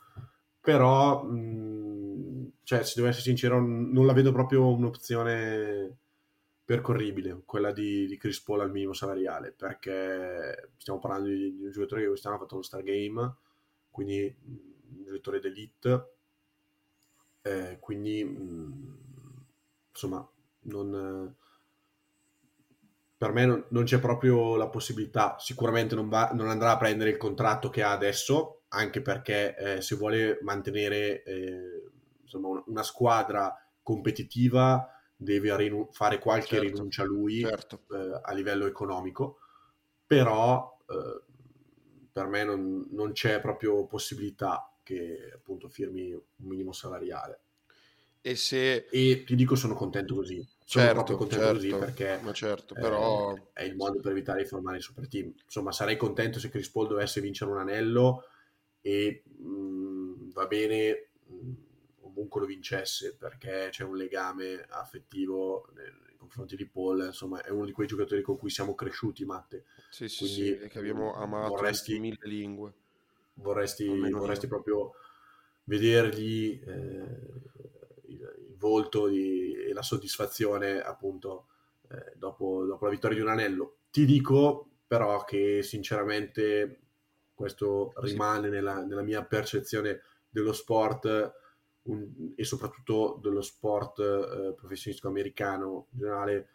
[0.60, 1.22] Però...
[1.24, 5.96] Mh, cioè, se devo essere sincero, non la vedo proprio un'opzione
[6.64, 11.70] percorribile, quella di, di Chris Paul al minimo salariale, perché stiamo parlando di, di un
[11.70, 13.34] giocatore che quest'anno ha fatto lo Star Game,
[13.90, 16.12] quindi un giocatore d'elite,
[17.42, 18.98] eh, quindi mh,
[19.90, 20.26] insomma,
[20.60, 21.36] non,
[23.22, 27.10] per me non, non, c'è proprio la possibilità, sicuramente non, va, non, andrà a prendere
[27.10, 31.22] il contratto che ha adesso, anche perché eh, se vuole mantenere...
[31.22, 31.90] Eh,
[32.22, 37.82] insomma, una squadra competitiva deve rinu- fare qualche certo, rinuncia a lui certo.
[37.92, 39.38] eh, a livello economico,
[40.04, 41.22] però eh,
[42.10, 47.40] per me non, non, c'è proprio possibilità che appunto firmi un minimo salariale.
[48.20, 48.86] E, se...
[48.90, 50.44] e ti dico sono contento così.
[50.80, 53.34] Certo, contento certo, così perché ma certo, però...
[53.34, 55.32] eh, è il modo per evitare di formare i super team.
[55.44, 58.24] Insomma, sarei contento se Chris Paul dovesse vincere un anello
[58.80, 61.52] e mh, mm, va bene mh,
[62.00, 67.66] comunque lo vincesse perché c'è un legame affettivo nei confronti di Paul, insomma è uno
[67.66, 69.64] di quei giocatori con cui siamo cresciuti, Matte.
[69.90, 72.72] Sì, sì, Quindi, sì, che abbiamo amato vorresti, in mille lingue.
[73.34, 74.94] Vorresti, vorresti proprio
[75.64, 77.61] vedergli eh, il, il,
[78.62, 81.48] volto di, e la soddisfazione appunto
[81.90, 83.78] eh, dopo, dopo la vittoria di un anello.
[83.90, 86.78] Ti dico però che sinceramente
[87.34, 91.32] questo rimane nella, nella mia percezione dello sport
[91.82, 96.48] un, e soprattutto dello sport eh, professionistico americano in generale,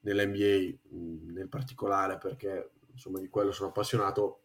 [0.00, 4.38] nell'NBA mh, nel particolare, perché insomma di quello sono appassionato.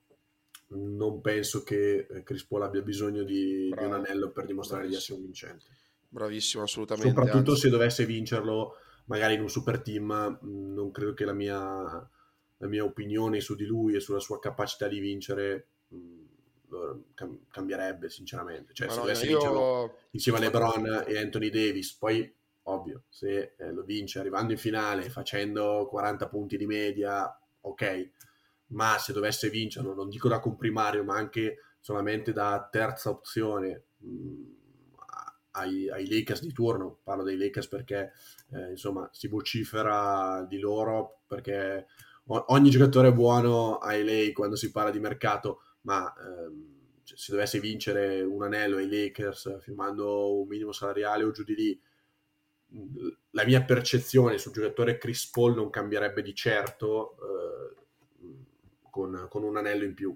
[0.72, 4.88] Non penso che eh, Chris Paul abbia bisogno di, di un anello per dimostrare Bravissimo.
[4.88, 5.66] di essere un vincente.
[6.10, 7.10] Bravissimo, assolutamente.
[7.10, 7.62] Soprattutto anzi.
[7.62, 11.58] se dovesse vincerlo magari in un super team, non credo che la mia,
[12.58, 15.68] la mia opinione su di lui e sulla sua capacità di vincere
[17.14, 18.74] cam- cambierebbe sinceramente.
[18.74, 19.38] Cioè, Ma se no, dovesse io...
[19.38, 24.60] vincerlo insieme a LeBron e Anthony Davis, poi ovvio, se eh, lo vince arrivando in
[24.60, 28.10] finale facendo 40 punti di media, ok.
[28.68, 34.58] Ma se dovesse vincerlo, non dico da comprimario, ma anche solamente da terza opzione mh,
[35.52, 38.12] ai, ai, Lakers di turno, parlo dei Lakers perché
[38.52, 41.88] eh, insomma si vocifera di loro perché
[42.28, 47.60] ogni giocatore è buono ai LA quando si parla di mercato ma ehm, se dovesse
[47.60, 51.82] vincere un anello ai Lakers firmando un minimo salariale o giù di lì,
[53.32, 57.76] la mia percezione sul giocatore Chris Paul non cambierebbe di certo eh,
[58.90, 60.16] con, con un anello in più.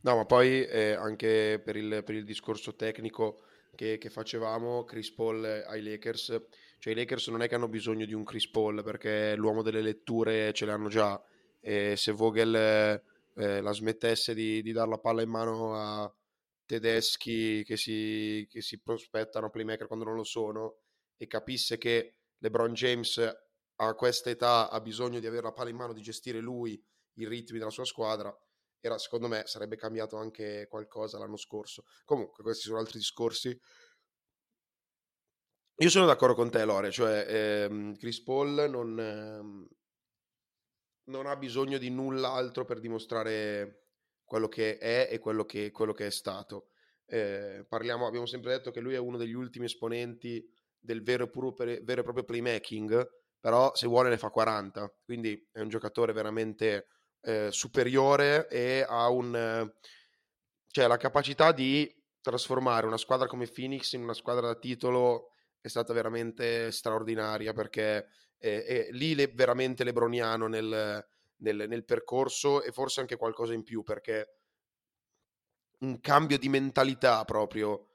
[0.00, 3.42] No, ma poi eh, anche per il, per il, discorso tecnico
[3.74, 6.42] che, che, facevamo, Chris Paul ai Lakers,
[6.78, 9.82] cioè i Lakers non è che hanno bisogno di un Chris Paul perché l'uomo delle
[9.82, 11.22] letture ce le hanno già.
[11.60, 16.14] E se Vogel eh, la smettesse di, di dare la palla in mano a
[16.66, 20.76] tedeschi che si, che si prospettano playmaker quando non lo sono
[21.16, 23.18] e capisse che LeBron James
[23.76, 26.82] a questa età ha bisogno di avere la palla in mano, di gestire lui
[27.14, 28.34] i ritmi della sua squadra,
[28.86, 31.84] era, secondo me sarebbe cambiato anche qualcosa l'anno scorso.
[32.04, 33.58] Comunque, questi sono altri discorsi.
[35.78, 39.68] Io sono d'accordo con te, Lore, cioè ehm, Chris Paul non, ehm,
[41.04, 43.86] non, ha bisogno di null'altro per dimostrare
[44.22, 46.68] quello che è e quello che, quello che è stato.
[47.06, 50.46] Eh, parliamo, abbiamo sempre detto che lui è uno degli ultimi esponenti
[50.78, 53.08] del vero, puro, vero e proprio playmaking,
[53.40, 56.86] però se vuole ne fa 40, quindi è un giocatore veramente
[57.24, 59.72] eh, superiore e ha un,
[60.68, 65.68] cioè, la capacità di trasformare una squadra come Phoenix in una squadra da titolo è
[65.68, 68.08] stata veramente straordinaria perché
[68.38, 71.06] è, è lì le, veramente lebroniano nel,
[71.36, 74.38] nel, nel, percorso e forse anche qualcosa in più perché
[75.80, 77.88] un cambio di mentalità proprio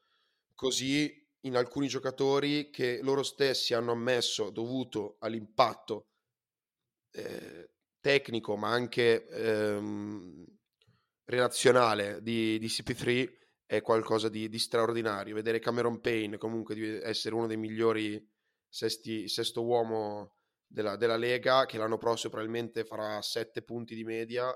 [0.55, 6.07] così in alcuni giocatori che loro stessi hanno ammesso dovuto all'impatto
[7.11, 10.45] eh, tecnico ma anche ehm,
[11.25, 15.35] relazionale di, di, CP3 è qualcosa di, di, straordinario.
[15.35, 18.19] Vedere Cameron Payne comunque di essere uno dei migliori
[18.67, 24.51] sesti, sesto uomo della, della, Lega, che l'anno prossimo probabilmente farà 7 punti di media,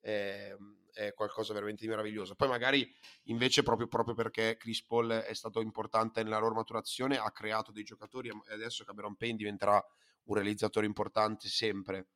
[0.00, 0.52] è,
[0.92, 2.34] è, qualcosa veramente di meraviglioso.
[2.34, 2.92] Poi magari
[3.24, 7.84] invece proprio, proprio perché Chris Paul è stato importante nella loro maturazione, ha creato dei
[7.84, 9.80] giocatori e adesso Cameron Payne diventerà
[10.24, 12.08] un realizzatore importante sempre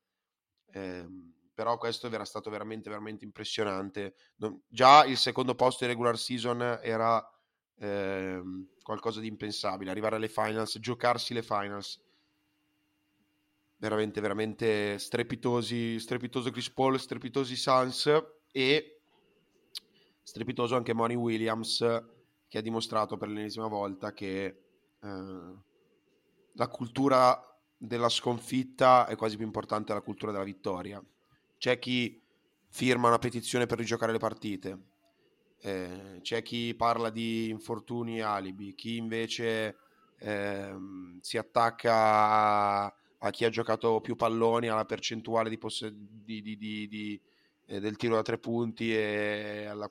[0.72, 1.06] eh,
[1.54, 4.14] però questo era stato veramente, veramente impressionante.
[4.36, 7.24] Non, già il secondo posto in regular season era
[7.76, 8.42] eh,
[8.82, 9.90] qualcosa di impensabile.
[9.90, 12.00] Arrivare alle finals, giocarsi le finals.
[13.76, 18.10] Veramente, veramente strepitosi, strepitoso Chris Paul, strepitosi Suns
[18.52, 19.00] e
[20.22, 21.78] strepitoso anche Money Williams
[22.46, 24.44] che ha dimostrato per l'ennesima volta che
[25.00, 25.54] eh,
[26.52, 27.51] la cultura
[27.84, 31.02] della sconfitta è quasi più importante della cultura della vittoria.
[31.58, 32.20] C'è chi
[32.68, 34.78] firma una petizione per rigiocare le partite,
[35.60, 39.76] eh, c'è chi parla di infortuni e alibi, chi invece
[40.18, 40.74] eh,
[41.20, 47.20] si attacca a, a, chi ha giocato più palloni, alla percentuale di poss- di, di,
[47.66, 49.90] eh, del tiro da tre punti e alla,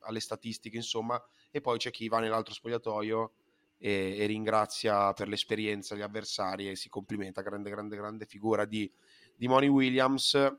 [0.00, 1.22] alle statistiche, insomma,
[1.52, 3.32] e poi c'è chi va nell'altro spogliatoio
[3.78, 8.90] e, e, ringrazia per l'esperienza gli avversari e si complimenta, grande, grande, grande figura di,
[9.36, 10.56] di Money Williams.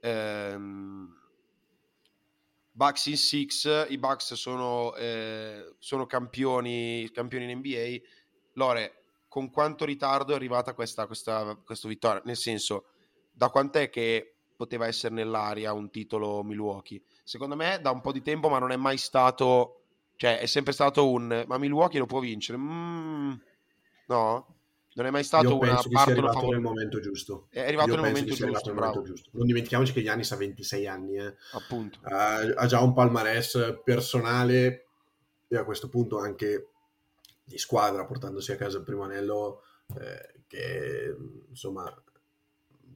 [0.00, 1.22] Ehm,
[2.70, 7.96] Bucks in six, i Bucks sono, eh, sono campioni, campioni in NBA.
[8.54, 12.22] Lore, con quanto ritardo è arrivata questa, questa, questa vittoria?
[12.24, 12.86] Nel senso,
[13.30, 17.02] da quant'è che poteva essere nell'aria un titolo Milwaukee?
[17.22, 19.83] Secondo me da un po' di tempo, ma non è mai stato
[20.16, 21.44] cioè, è sempre stato un...
[21.46, 22.58] Ma Milwaukee lo può vincere?
[22.58, 23.32] Mm,
[24.06, 24.54] no?
[24.96, 27.48] Non è mai stato Io una parte arrivato nel momento giusto.
[27.50, 31.16] È arrivato, nel momento giusto, nel momento giusto, Non dimentichiamoci che Giannis ha 26 anni.
[31.16, 31.34] Eh.
[31.52, 31.98] Appunto.
[32.04, 34.86] Uh, ha già un palmarès personale
[35.48, 36.68] e a questo punto anche
[37.42, 39.62] di squadra, portandosi a casa il primo anello
[39.98, 41.16] eh, che
[41.48, 41.92] insomma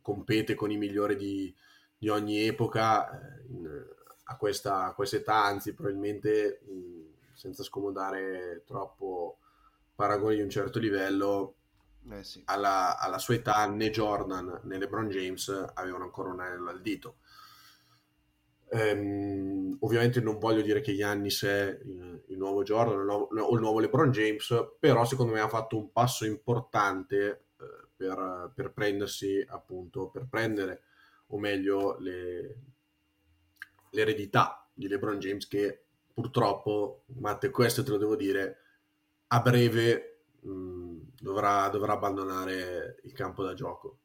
[0.00, 1.52] compete con i migliori di,
[1.98, 3.86] di ogni epoca eh, in,
[4.24, 6.60] a, questa, a questa età, anzi probabilmente...
[6.64, 7.06] Mh,
[7.38, 9.38] senza scomodare troppo
[9.94, 11.54] paragoni di un certo livello,
[12.10, 12.42] eh sì.
[12.46, 17.18] alla, alla, sua età né Jordan né LeBron James avevano ancora un anello al dito.
[18.70, 23.54] Ehm, ovviamente non voglio dire che Giannis è il, il nuovo Jordan il nuovo, o
[23.54, 28.72] il nuovo LeBron James, però secondo me ha fatto un passo importante eh, per, per,
[28.72, 30.82] prendersi appunto, per prendere
[31.28, 32.56] o meglio le,
[33.90, 35.84] l'eredità di LeBron James che
[36.18, 38.56] purtroppo, Matte, questo te lo devo dire,
[39.28, 43.98] a breve mh, mm, dovrà, dovrà, abbandonare il campo da gioco.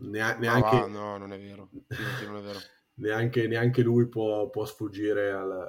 [0.00, 1.70] Nea- neanche, no, no, non è vero.
[2.26, 2.58] Non è vero.
[3.00, 5.66] neanche, neanche, lui può, può sfuggire al,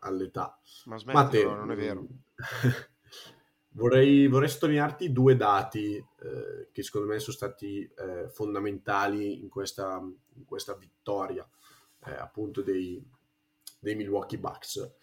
[0.00, 0.58] all'età.
[0.86, 2.04] Ma smetti, Matte, no, non è vero.
[3.74, 10.02] vorrei, vorrei, sottolinearti due dati eh, che secondo me sono stati eh, fondamentali in questa,
[10.34, 11.48] in questa vittoria
[12.06, 13.04] eh, appunto dei,
[13.78, 14.94] dei Milwaukee Bucks.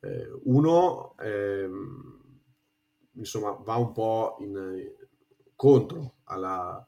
[0.00, 2.40] Eh, uno, ehm,
[3.12, 4.90] insomma, va un po' in,
[5.54, 6.86] contro alla,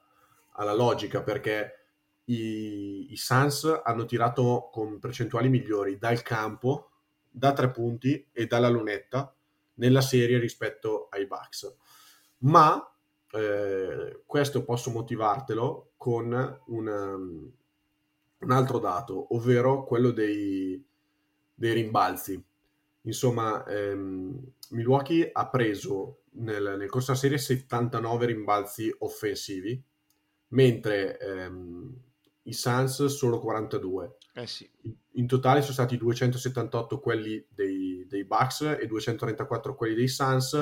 [0.53, 1.85] alla logica perché
[2.25, 6.91] i, i Suns hanno tirato con percentuali migliori dal campo,
[7.31, 9.35] da tre punti e dalla lunetta
[9.75, 11.77] nella serie rispetto ai Bucks.
[12.39, 12.81] Ma
[13.31, 17.53] eh, questo posso motivartelo con un,
[18.39, 20.85] un altro dato, ovvero quello dei,
[21.55, 22.43] dei rimbalzi.
[23.03, 24.39] Insomma, ehm,
[24.71, 29.83] Milwaukee ha preso nel, nel corso della serie 79 rimbalzi offensivi,
[30.49, 31.95] mentre ehm,
[32.45, 34.17] i Suns solo 42.
[34.35, 34.69] Eh sì.
[35.13, 40.59] In totale sono stati 278 quelli dei, dei Bucks e 234 quelli dei Suns.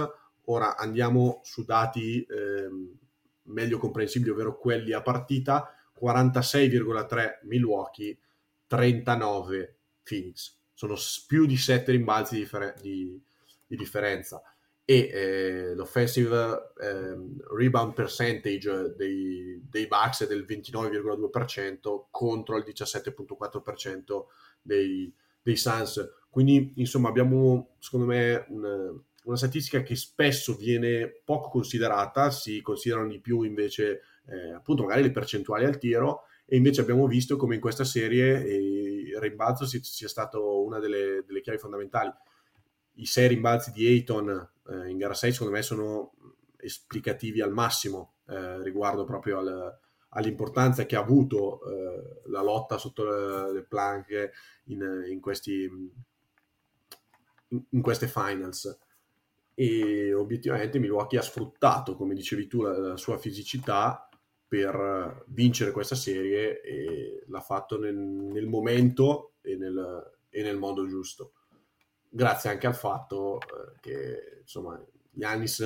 [0.46, 2.98] Ora andiamo su dati ehm,
[3.44, 5.74] meglio comprensibili, ovvero quelli a partita.
[5.98, 8.18] 46,3 Milwaukee,
[8.66, 10.60] 39 Phoenix.
[10.82, 10.96] Sono
[11.28, 13.22] più di 7 rimbalzi di, differ- di,
[13.68, 14.42] di differenza
[14.84, 17.16] e eh, l'offensive eh,
[17.54, 24.24] rebound percentage dei, dei Bucks è del 29,2% contro il 17,4%
[24.60, 26.04] dei, dei Suns.
[26.28, 33.06] Quindi, insomma, abbiamo, secondo me, una, una, statistica che spesso viene poco considerata, si considerano
[33.06, 37.54] di più invece, eh, appunto, magari le percentuali al tiro, e invece abbiamo visto come
[37.54, 38.56] in questa serie eh,
[39.12, 42.12] il rimbalzo sia stato una delle, delle chiavi fondamentali.
[42.96, 46.12] I sei rimbalzi di Ayton eh, in gara 6 secondo me sono
[46.58, 49.78] esplicativi al massimo eh, riguardo proprio al,
[50.10, 54.32] all'importanza che ha avuto eh, la lotta sotto le, le planche
[54.64, 55.64] in, in, questi,
[57.48, 58.78] in, in, queste finals.
[59.54, 64.08] E obiettivamente Milwaukee ha sfruttato come dicevi tu la, la sua fisicità
[64.52, 70.86] per vincere questa serie e l'ha fatto nel, nel momento e nel, e nel modo
[70.86, 71.32] giusto
[72.14, 74.78] grazie anche al fatto eh, che insomma
[75.10, 75.56] Giannis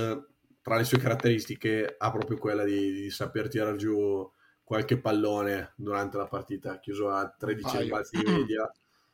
[0.63, 4.31] tra le sue caratteristiche ha proprio quella di, di saper tirare giù
[4.63, 8.71] qualche pallone durante la partita, chiuso a 13 rimbalzi di media.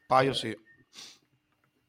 [0.07, 0.55] Paio sì.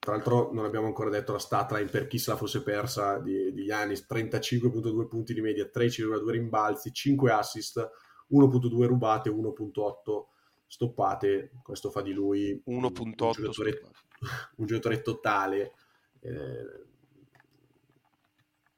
[0.04, 3.54] Tra l'altro non abbiamo ancora detto la statline per chi se la fosse persa di,
[3.54, 7.90] di Giannis, 35.2 punti di media, 13,2 rimbalzi, 5 assist,
[8.32, 10.26] 1.2 rubate, 1.8
[10.68, 11.52] stoppate.
[11.64, 13.82] Questo fa di lui 1.8 un giocatore,
[14.58, 15.74] un giocatore totale
[16.20, 16.84] eh,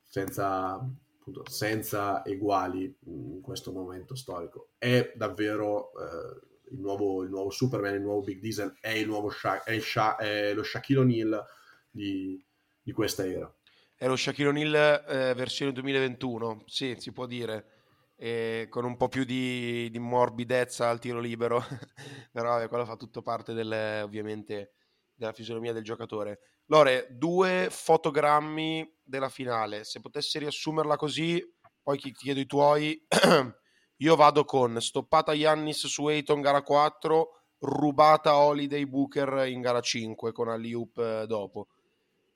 [0.04, 4.74] senza, appunto, senza eguali in questo momento storico.
[4.78, 9.30] È davvero eh, il, nuovo, il nuovo Superman, il nuovo Big Diesel, è, il nuovo
[9.30, 11.46] Sha- è, Sha- è lo Shaquille O'Neal
[11.90, 12.44] di,
[12.82, 13.52] di questa era.
[13.96, 17.72] È lo Shaquille O'Neal eh, versione 2021, sì, si può dire.
[18.18, 21.64] E con un po' più di, di morbidezza al tiro libero,
[22.32, 24.74] però quello fa tutto parte del, ovviamente
[25.14, 26.40] della fisionomia del giocatore.
[26.68, 29.84] Lore, due fotogrammi della finale.
[29.84, 31.44] Se potessi riassumerla così,
[31.82, 33.06] poi ti chiedo i tuoi.
[34.00, 37.30] Io vado con stoppata Yannis su Ayton gara 4,
[37.60, 41.68] rubata Holiday Booker in gara 5 con Aliup eh, dopo.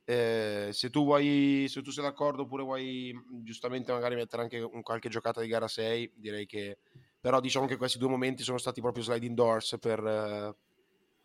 [0.05, 4.81] Eh, se tu vuoi, se tu sei d'accordo, oppure vuoi giustamente magari mettere anche un,
[4.81, 6.77] qualche giocata di gara 6, direi che
[7.19, 10.55] però diciamo che questi due momenti sono stati proprio sliding doors per, eh,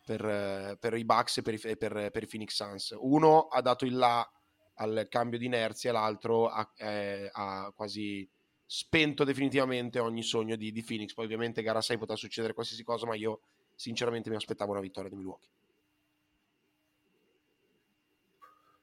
[0.05, 2.95] per, per i Bucks e per i, per, per i, Phoenix Suns.
[2.99, 4.29] Uno ha dato il là
[4.75, 8.29] al cambio di inerzia, l'altro ha, eh, ha quasi
[8.65, 11.13] spento definitivamente ogni sogno di, di, Phoenix.
[11.13, 13.41] Poi ovviamente gara 6 potrà succedere qualsiasi cosa, ma io
[13.75, 15.49] sinceramente mi aspettavo una vittoria di Milwaukee.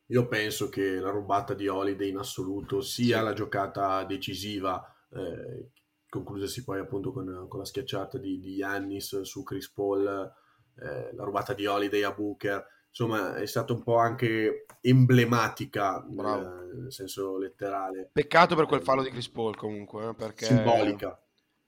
[0.07, 3.25] Io penso che la rubata di Holiday in assoluto sia sì.
[3.25, 5.71] la giocata decisiva, eh,
[6.09, 11.25] conclusasi poi appunto con, con la schiacciata di, di Yannis su Chris Paul, eh, la
[11.25, 12.63] rubata di Holiday a Booker,
[12.93, 18.11] insomma è stata un po' anche emblematica nel, nel, senso letterale.
[18.13, 20.45] Peccato per quel eh, fallo di Chris Paul comunque, eh, perché...
[20.45, 21.19] Simbolica.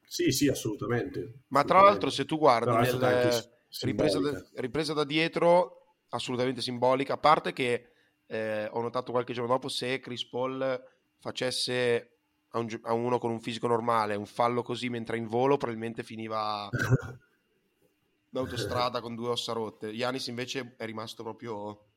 [0.06, 1.18] Sì, sì, assolutamente.
[1.48, 1.66] Ma assolutamente.
[1.66, 2.84] tra l'altro se tu guardi nel...
[3.80, 7.92] ripresa, da, ripresa da dietro, assolutamente simbolica, a parte che
[8.26, 10.82] eh, ho notato qualche giorno dopo se Chris Paul
[11.18, 12.18] facesse
[12.50, 16.02] a, un, a, uno con un fisico normale un fallo così mentre in volo probabilmente
[16.02, 16.68] finiva
[18.34, 19.86] d'autostrada con due ossa rotte.
[19.86, 21.90] Yanis invece è rimasto proprio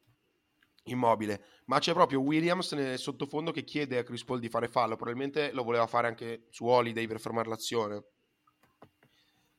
[0.84, 1.44] immobile.
[1.66, 4.96] Ma c'è proprio Williams nel sottofondo che chiede a Chris Paul di fare fallo.
[4.96, 8.04] Probabilmente lo voleva fare anche su Holiday per fermare l'azione.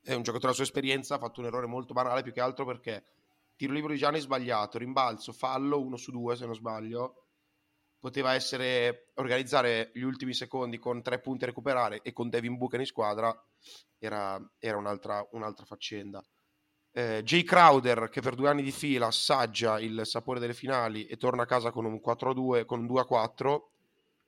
[0.00, 2.64] È un giocatore a sua esperienza, ha fatto un errore molto banale più che altro
[2.64, 3.04] perché
[3.56, 7.24] tiro libero di Gianni sbagliato, rimbalzo, fallo, uno su due se non sbaglio.
[7.98, 12.78] Poteva essere organizzare gli ultimi secondi con tre punti a recuperare e con Devin Booker
[12.78, 13.36] in squadra
[13.98, 16.24] era, era un'altra, un'altra faccenda
[16.98, 21.16] eh, Jay Crowder che per due anni di fila assaggia il sapore delle finali e
[21.16, 23.60] torna a casa con un 4-2, con un 2-4,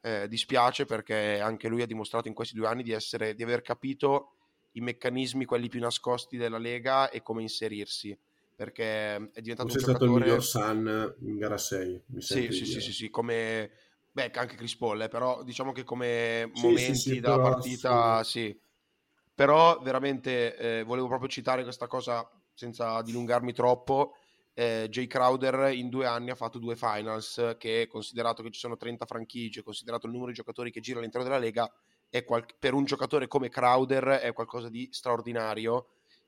[0.02, 3.60] eh, dispiace perché anche lui ha dimostrato in questi due anni di, essere, di aver
[3.62, 4.34] capito
[4.72, 8.16] i meccanismi, quelli più nascosti della Lega e come inserirsi
[8.54, 9.96] perché è diventato Forse un giocatore...
[9.96, 13.70] stato il miglior Sun in gara 6, mi sì, sì, sì, sì, sì, come...
[14.12, 18.22] Beh, anche Chris Paul, eh, però diciamo che come sì, momenti sì, sì, da partita,
[18.22, 18.56] sì.
[19.34, 22.28] Però veramente eh, volevo proprio citare questa cosa
[22.60, 24.16] senza dilungarmi troppo.
[24.52, 28.76] Eh, Jay Crowder in due anni ha fatto due finals che, considerato che ci sono
[28.76, 31.72] 30 franchigie, considerato il numero di giocatori che gira all'interno della Lega,
[32.26, 35.86] qual- per un giocatore come Crowder è qualcosa di straordinario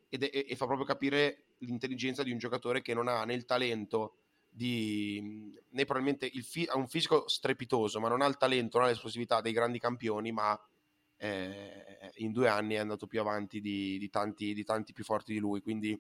[0.09, 3.45] ed è, e fa proprio capire l'intelligenza di un giocatore che non ha né il
[3.45, 4.15] talento
[4.49, 8.87] di, né probabilmente il fi- ha un fisico strepitoso, ma non ha il talento, non
[8.87, 10.59] ha l'esplosività dei grandi campioni, ma
[11.17, 15.33] eh, in due anni è andato più avanti di, di, tanti, di tanti più forti
[15.33, 15.61] di lui.
[15.61, 15.99] Quindi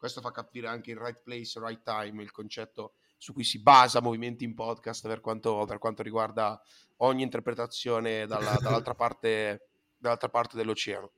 [0.00, 4.00] questo fa capire anche il right place, right time, il concetto su cui si basa
[4.00, 6.58] Movimenti in Podcast per quanto, per quanto riguarda
[6.98, 11.10] ogni interpretazione dalla, dall'altra, parte, dall'altra parte dell'oceano.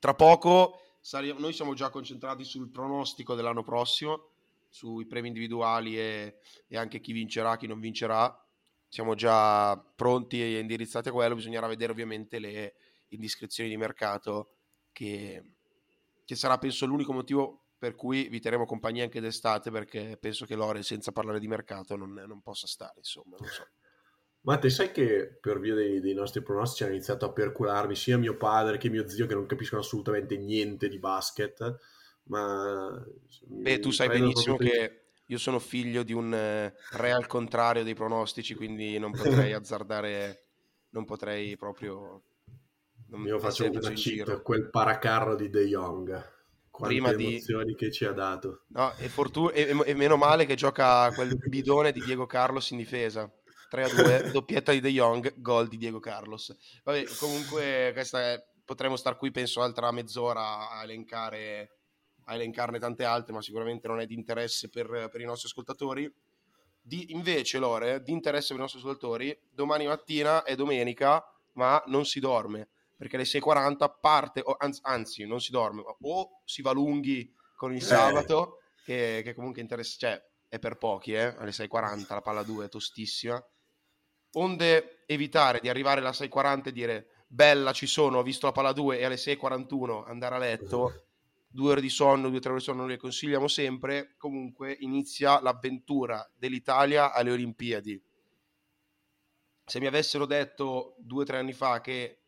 [0.00, 0.80] Tra poco
[1.38, 4.30] noi siamo già concentrati sul pronostico dell'anno prossimo,
[4.68, 8.36] sui premi individuali e, e, anche chi vincerà, chi non vincerà.
[8.88, 12.74] Siamo già pronti e indirizzati a quello, bisognerà vedere ovviamente le
[13.10, 14.54] indiscrezioni di mercato
[14.90, 15.44] che,
[16.30, 20.54] che sarà penso l'unico motivo per cui vi terremo compagnia anche d'estate perché penso che
[20.54, 23.66] Lore senza parlare di mercato non, non possa stare, insomma, non so.
[24.42, 28.16] Ma te sai che per via dei, dei, nostri pronostici hanno iniziato a percularmi sia
[28.16, 31.78] mio padre che mio zio che non capiscono assolutamente niente di basket,
[32.26, 33.04] ma...
[33.46, 37.94] Beh, tu sai benissimo che io sono figlio di un eh, re al contrario dei
[37.94, 40.44] pronostici, quindi non potrei azzardare,
[40.90, 42.22] non potrei proprio...
[43.10, 46.38] Non io faccio una cheat, quel paracarro di De Jong.
[46.70, 47.74] Quante Prima emozioni di...
[47.74, 48.62] che ci ha dato.
[48.68, 49.50] No, e, fortuna...
[49.52, 53.30] e, e meno male che gioca quel bidone di Diego Carlos in difesa
[53.68, 56.56] 3 a 2, doppietta di De Jong, gol di Diego Carlos.
[56.84, 61.74] Vabbè, comunque questa è, potremmo star qui penso altra mezz'ora a elencare
[62.30, 66.12] a elencarne tante altre, ma sicuramente non è di interesse per, per i nostri ascoltatori.
[66.80, 71.22] Di, invece, Lore, di interesse per i nostri ascoltatori, domani mattina è domenica,
[71.54, 72.68] ma non si dorme,
[73.00, 77.72] perché alle 6.40 parte, o, anzi, anzi, non si dorme, o si va lunghi con
[77.72, 77.80] il eh.
[77.80, 81.34] sabato, che, che comunque interessa, cioè, è per pochi, eh?
[81.38, 83.42] alle 6.40 la palla 2 è tostissima,
[84.32, 88.72] onde evitare di arrivare alla 6.40 e dire bella ci sono, ho visto la palla
[88.72, 91.06] 2 e alle 6.41 andare a letto,
[91.46, 95.40] due ore di sonno, due o tre ore di sonno le consigliamo sempre, comunque inizia
[95.40, 97.98] l'avventura dell'Italia alle Olimpiadi.
[99.64, 102.19] Se mi avessero detto due o tre anni fa che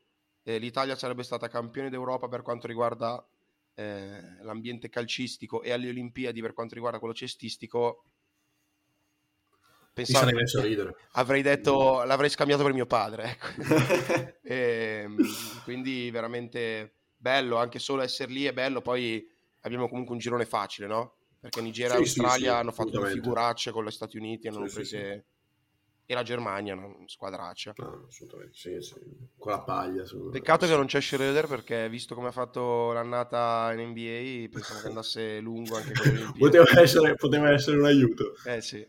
[0.45, 3.25] eh, l'Italia sarebbe stata campione d'Europa per quanto riguarda
[3.75, 8.05] eh, l'ambiente calcistico e alle Olimpiadi per quanto riguarda quello cestistico,
[9.93, 10.97] pensavo, sarei messo a ridere.
[11.13, 13.25] Avrei detto, l'avrei scambiato per mio padre.
[13.31, 14.37] Ecco.
[14.43, 15.17] e, ehm,
[15.65, 18.81] quindi veramente bello, anche solo essere lì è bello.
[18.81, 19.27] Poi
[19.61, 21.17] abbiamo comunque un girone facile, no?
[21.41, 24.49] Perché Nigeria e sì, Australia sì, sì, hanno fatto due figuracce con gli Stati Uniti,
[24.49, 25.27] hanno prese...
[26.05, 27.75] E la Germania, una squadraccia.
[27.77, 28.95] No, assolutamente, sì, sì.
[29.39, 30.05] Con la paglia.
[30.31, 34.89] Peccato che non c'è Schroeder perché visto come ha fatto l'annata in NBA, pensavo che
[34.89, 38.35] andasse lungo anche con poteva, essere, poteva essere un aiuto.
[38.45, 38.87] Eh sì.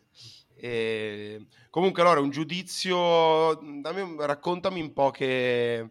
[0.56, 1.46] E...
[1.70, 3.56] Comunque, allora, un giudizio.
[3.56, 5.90] Dammi, raccontami un po' che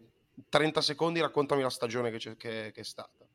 [0.49, 3.25] 30 secondi, raccontami la stagione che, che, che è stata.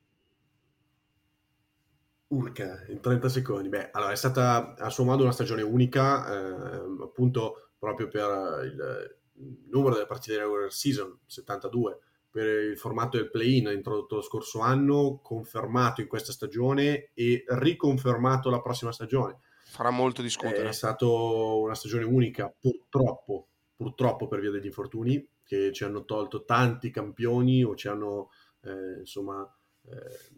[2.29, 3.69] Urca, in 30 secondi.
[3.69, 9.17] Beh, allora è stata a suo modo una stagione unica, eh, appunto proprio per il,
[9.35, 11.99] il numero delle partite della regular season, 72,
[12.31, 18.51] per il formato del play-in introdotto lo scorso anno, confermato in questa stagione e riconfermato
[18.51, 20.69] la prossima stagione farà molto discutere.
[20.69, 26.45] È stata una stagione unica, purtroppo, purtroppo per via degli infortuni, che ci hanno tolto
[26.45, 28.31] tanti campioni o ci hanno
[28.63, 29.43] eh, insomma
[29.87, 30.33] eh,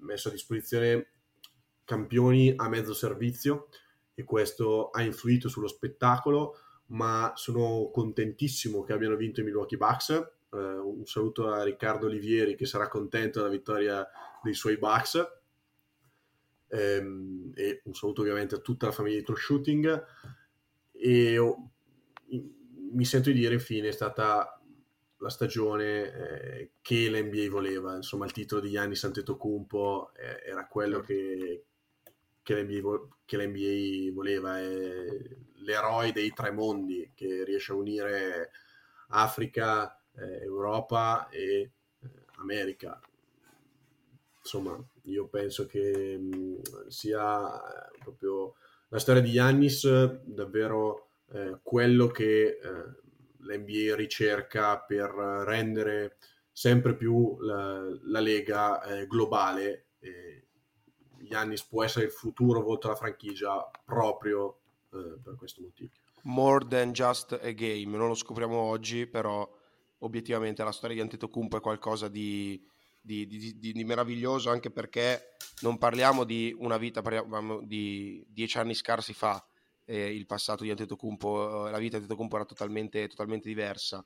[0.00, 1.10] messo a disposizione
[1.84, 3.68] campioni a mezzo servizio
[4.14, 6.54] e questo ha influito sullo spettacolo,
[6.88, 10.10] ma sono contentissimo che abbiano vinto i Milwaukee Bucks.
[10.10, 14.06] Eh, un saluto a Riccardo Olivieri che sarà contento della vittoria
[14.42, 15.24] dei suoi Bucks.
[16.68, 20.04] Ehm, e un saluto ovviamente a tutta la famiglia di True Shooting.
[20.92, 21.70] E oh,
[22.92, 24.60] mi sento di dire infine è stata
[25.18, 27.96] la stagione eh, che l'NBA voleva.
[27.96, 31.64] Insomma il titolo di Gianni Santetocumpo eh, era quello che,
[32.46, 38.50] che, l'NBA, che l'NBA voleva l'eroe dei tre mondi che riesce a unire
[39.08, 41.70] Africa, eh, Europa e eh,
[42.36, 43.00] America
[44.46, 48.54] insomma, io penso che mh, sia eh, proprio
[48.88, 49.84] la storia di Yannis
[50.22, 52.84] davvero eh, quello che eh,
[53.38, 56.18] l'NBA ricerca per rendere
[56.52, 59.88] sempre più la, la lega eh, globale.
[59.98, 60.45] Eh,
[61.26, 64.58] Giannis può essere il futuro volto alla franchigia proprio
[64.92, 65.90] eh, per questo motivo.
[66.22, 69.48] More than just a game, non lo scopriamo oggi, però
[69.98, 72.60] obiettivamente la storia di Antetokounmpo è qualcosa di,
[73.00, 78.74] di, di, di, meraviglioso anche perché non parliamo di una vita, parliamo di dieci anni
[78.74, 79.44] scarsi fa,
[79.84, 84.04] eh, il passato di Antetokounmpo, eh, la vita di Antetokounmpo era totalmente, totalmente diversa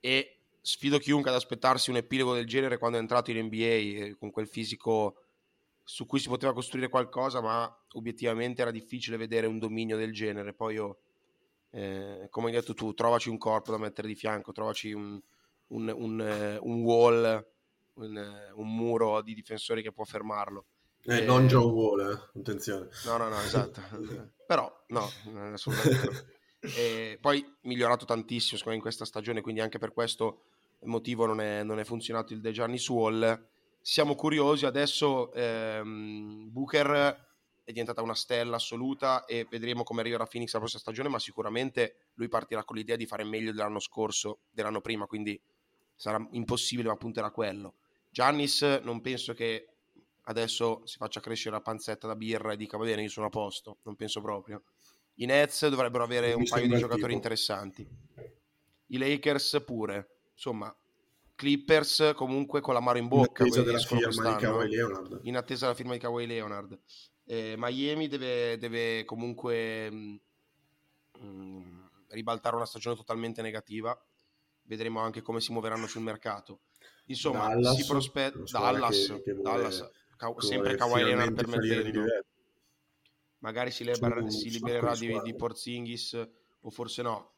[0.00, 4.16] e sfido chiunque ad aspettarsi un epilogo del genere quando è entrato in NBA eh,
[4.18, 5.23] con quel fisico
[5.84, 10.54] su cui si poteva costruire qualcosa, ma obiettivamente era difficile vedere un dominio del genere.
[10.54, 10.98] Poi io,
[11.70, 15.20] eh, come hai detto tu, trovaci un corpo da mettere di fianco, trovaci un,
[15.68, 17.46] un, un, eh, un wall,
[17.94, 20.66] un, muro di difensori che può fermarlo.
[21.02, 22.38] Eh, eh, non John Wall, eh.
[22.38, 22.88] attenzione.
[23.04, 23.82] No, no, no, esatto.
[24.46, 25.08] Però, no,
[25.52, 26.32] assolutamente no.
[26.78, 30.44] E poi migliorato tantissimo me in questa stagione, quindi anche per questo
[30.84, 33.52] motivo non è, non è funzionato il De Giannis Wall
[33.86, 34.64] siamo curiosi.
[34.64, 36.88] Adesso ehm, Booker
[37.62, 42.08] è diventata una stella assoluta e vedremo come arriverà Phoenix la prossima stagione, ma sicuramente
[42.14, 45.38] lui partirà con l'idea di fare meglio dell'anno scorso, dell'anno prima, quindi
[45.94, 47.74] sarà impossibile, ma punterà a quello.
[48.08, 49.68] Giannis non penso che
[50.22, 53.30] adesso si faccia crescere la panzetta da birra e dica va bene, io sono a
[53.30, 54.62] posto, non penso proprio.
[55.16, 57.12] I Nets dovrebbero avere un paio di giocatori tipo.
[57.12, 57.86] interessanti.
[58.86, 60.08] I Lakers pure.
[60.32, 60.74] Insomma,
[61.34, 63.42] Clippers comunque con la mano in bocca.
[63.44, 65.20] In attesa della firma di Kawhi Leonard.
[65.22, 66.78] In attesa della firma di Kawhi Leonard.
[67.24, 70.20] Eh, Miami deve, deve comunque mh,
[71.22, 73.98] mm, mm, ribaltare una stagione totalmente negativa.
[74.62, 76.60] Vedremo anche come si muoveranno sul mercato.
[77.06, 82.04] Insomma, Dallas, si prospetta Dallas, che, che vuole, Dallas Ka- sempre Kawhi Leonard permettendo.
[83.38, 86.28] Magari si, libera, si libererà di, di Porzingis
[86.60, 87.33] o forse no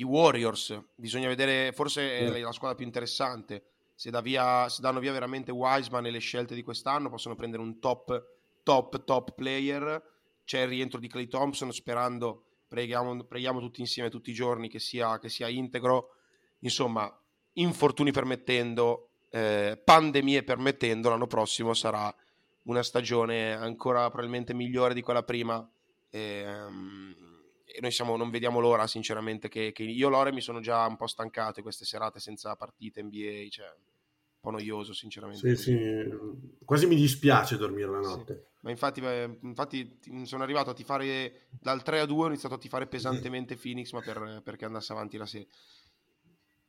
[0.00, 3.64] i Warriors, bisogna vedere, forse è la squadra più interessante.
[3.94, 7.62] Se, da via, se danno via veramente Wiseman e le scelte di quest'anno, possono prendere
[7.62, 8.24] un top,
[8.62, 10.02] top, top player.
[10.44, 14.78] C'è il rientro di Clay Thompson, sperando, preghiamo, preghiamo tutti insieme tutti i giorni che
[14.78, 16.14] sia, che sia integro.
[16.60, 17.14] Insomma,
[17.54, 22.12] infortuni permettendo, eh, pandemie permettendo, l'anno prossimo sarà
[22.64, 25.70] una stagione ancora probabilmente migliore di quella prima.
[26.08, 27.29] E, um, e
[27.80, 31.06] noi siamo, non vediamo l'ora sinceramente che, che io Lore mi sono già un po'
[31.06, 35.56] stancato queste serate senza partite NBA, cioè un po' noioso sinceramente.
[35.56, 36.10] Sì, sì,
[36.64, 38.34] quasi mi dispiace dormire la notte.
[38.34, 38.48] Sì.
[38.62, 39.02] Ma infatti,
[39.42, 43.92] infatti sono arrivato a tifare dal 3 a 2, ho iniziato a tifare pesantemente Phoenix,
[43.92, 45.46] ma per, perché andasse avanti la serie.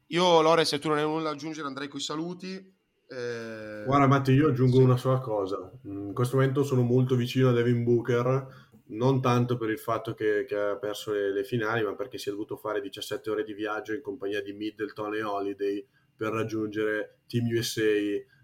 [0.07, 2.53] Io, Lore, se tu non hai nulla da aggiungere, andrei con i saluti.
[2.53, 3.83] Eh...
[3.85, 4.83] Guarda, Matteo, io aggiungo sì.
[4.83, 5.71] una sola cosa.
[5.83, 8.60] In questo momento sono molto vicino a Devin Booker
[8.91, 12.29] non tanto per il fatto che, che ha perso le, le, finali, ma perché si
[12.29, 15.85] è dovuto fare 17 ore di viaggio in compagnia di Middleton e Holiday
[16.15, 17.81] per raggiungere Team USA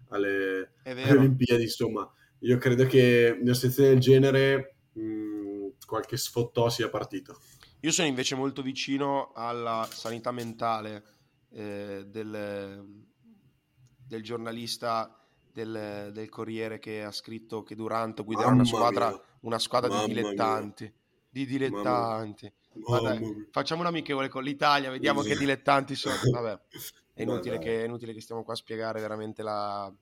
[0.08, 1.62] alle, alle Olimpiadi.
[1.62, 7.38] Insomma, io credo che in una situazione del genere mh, qualche sfottò sia partito.
[7.80, 11.04] Io sono invece molto vicino alla sanità mentale
[11.50, 12.84] eh, del,
[14.06, 15.14] del giornalista
[15.52, 20.84] del, del, Corriere che ha scritto che Durant guiderà una squadra, una squadra di dilettanti.
[20.84, 20.92] Mia.
[21.30, 22.52] Di dilettanti.
[22.72, 26.14] Dai, facciamo un amichevole con l'Italia, vediamo che dilettanti sono.
[26.30, 26.60] Vabbè,
[27.14, 29.92] è inutile, che, è inutile che stiamo qua a spiegare veramente la,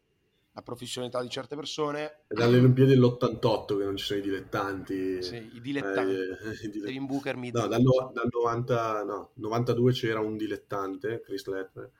[0.56, 2.22] la professionalità di certe persone.
[2.26, 5.22] È dalle Olimpiadi dell'88 che non ci sono i dilettanti.
[5.22, 6.14] Sì, i dilettanti.
[6.14, 7.06] Eh, i dilettanti.
[7.06, 11.90] Booker, no, dal, no, dal 90, no, 92 c'era un dilettante, Chris Lettner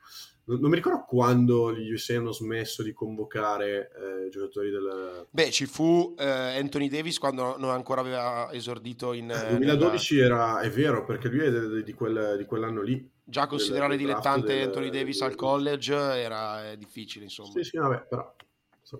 [0.47, 5.27] non, mi ricordo quando gli USA hanno smesso di convocare eh, giocatori del...
[5.29, 9.29] Beh, ci fu eh, Anthony Davis quando non ancora aveva esordito in...
[9.29, 10.25] Eh, 2012 nella...
[10.25, 13.11] era, è vero, perché lui è di, di, quel, di quell'anno lì.
[13.25, 15.27] Già considerare dilettante del, Anthony Davis del...
[15.27, 17.51] al college era difficile, insomma.
[17.51, 18.33] Sì, sì, vabbè, però...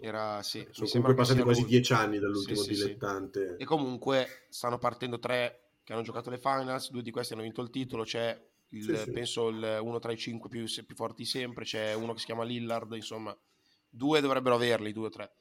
[0.01, 1.69] Era, sì, sono comunque passati quasi lui.
[1.69, 3.55] dieci anni dall'ultimo sì, dilettante.
[3.55, 3.63] Sì.
[3.63, 7.61] E comunque stanno partendo tre che hanno giocato le finals, due di questi hanno vinto
[7.61, 8.37] il titolo, c'è
[8.69, 12.25] il, penso il, uno tra i cinque più, più, forti sempre, c'è uno che si
[12.25, 13.35] chiama Lillard, insomma,
[13.89, 15.31] due dovrebbero averli, due o tre.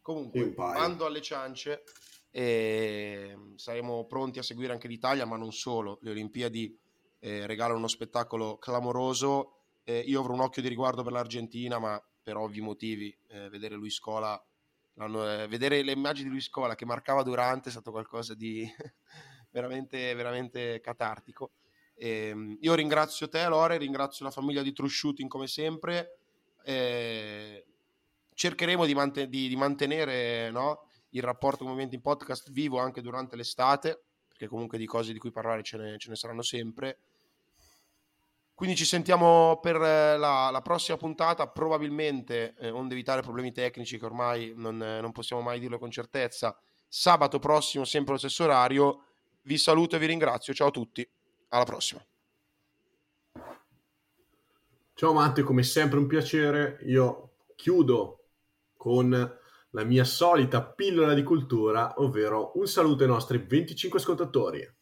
[0.00, 1.84] Comunque, bando alle ciance
[2.32, 5.98] e saremo pronti a seguire anche l'Italia, ma non solo.
[6.00, 6.76] Le Olimpiadi
[7.20, 9.58] eh, regalano uno spettacolo clamoroso.
[9.84, 13.74] Eh, io avrò un occhio di riguardo per l'Argentina, ma per ovvi motivi, eh, vedere
[13.74, 14.40] lui Scola,
[14.94, 18.66] eh, vedere le immagini di lui Scola che marcava Durante è stato qualcosa di
[19.50, 21.52] veramente, veramente catartico.
[21.94, 26.18] E, ehm, io ringrazio te, Lore, ringrazio la famiglia di True Shooting come sempre.
[26.64, 27.64] E
[28.34, 33.02] cercheremo di, mant- di, di mantenere no, il rapporto con Movimento in Podcast vivo anche
[33.02, 36.98] durante l'estate, perché comunque di cose di cui parlare ce ne, ce ne saranno sempre.
[38.62, 43.98] Quindi ci sentiamo per eh, la, la prossima puntata, probabilmente, eh, onde evitare problemi tecnici
[43.98, 46.56] che ormai non, eh, non possiamo mai dirlo con certezza,
[46.86, 49.06] sabato prossimo, sempre allo stesso orario.
[49.42, 50.54] Vi saluto e vi ringrazio.
[50.54, 51.04] Ciao a tutti,
[51.48, 52.06] alla prossima.
[54.94, 56.78] Ciao Matte, come sempre un piacere.
[56.84, 58.26] Io chiudo
[58.76, 59.10] con
[59.70, 64.81] la mia solita pillola di cultura, ovvero un saluto ai nostri 25 ascoltatori.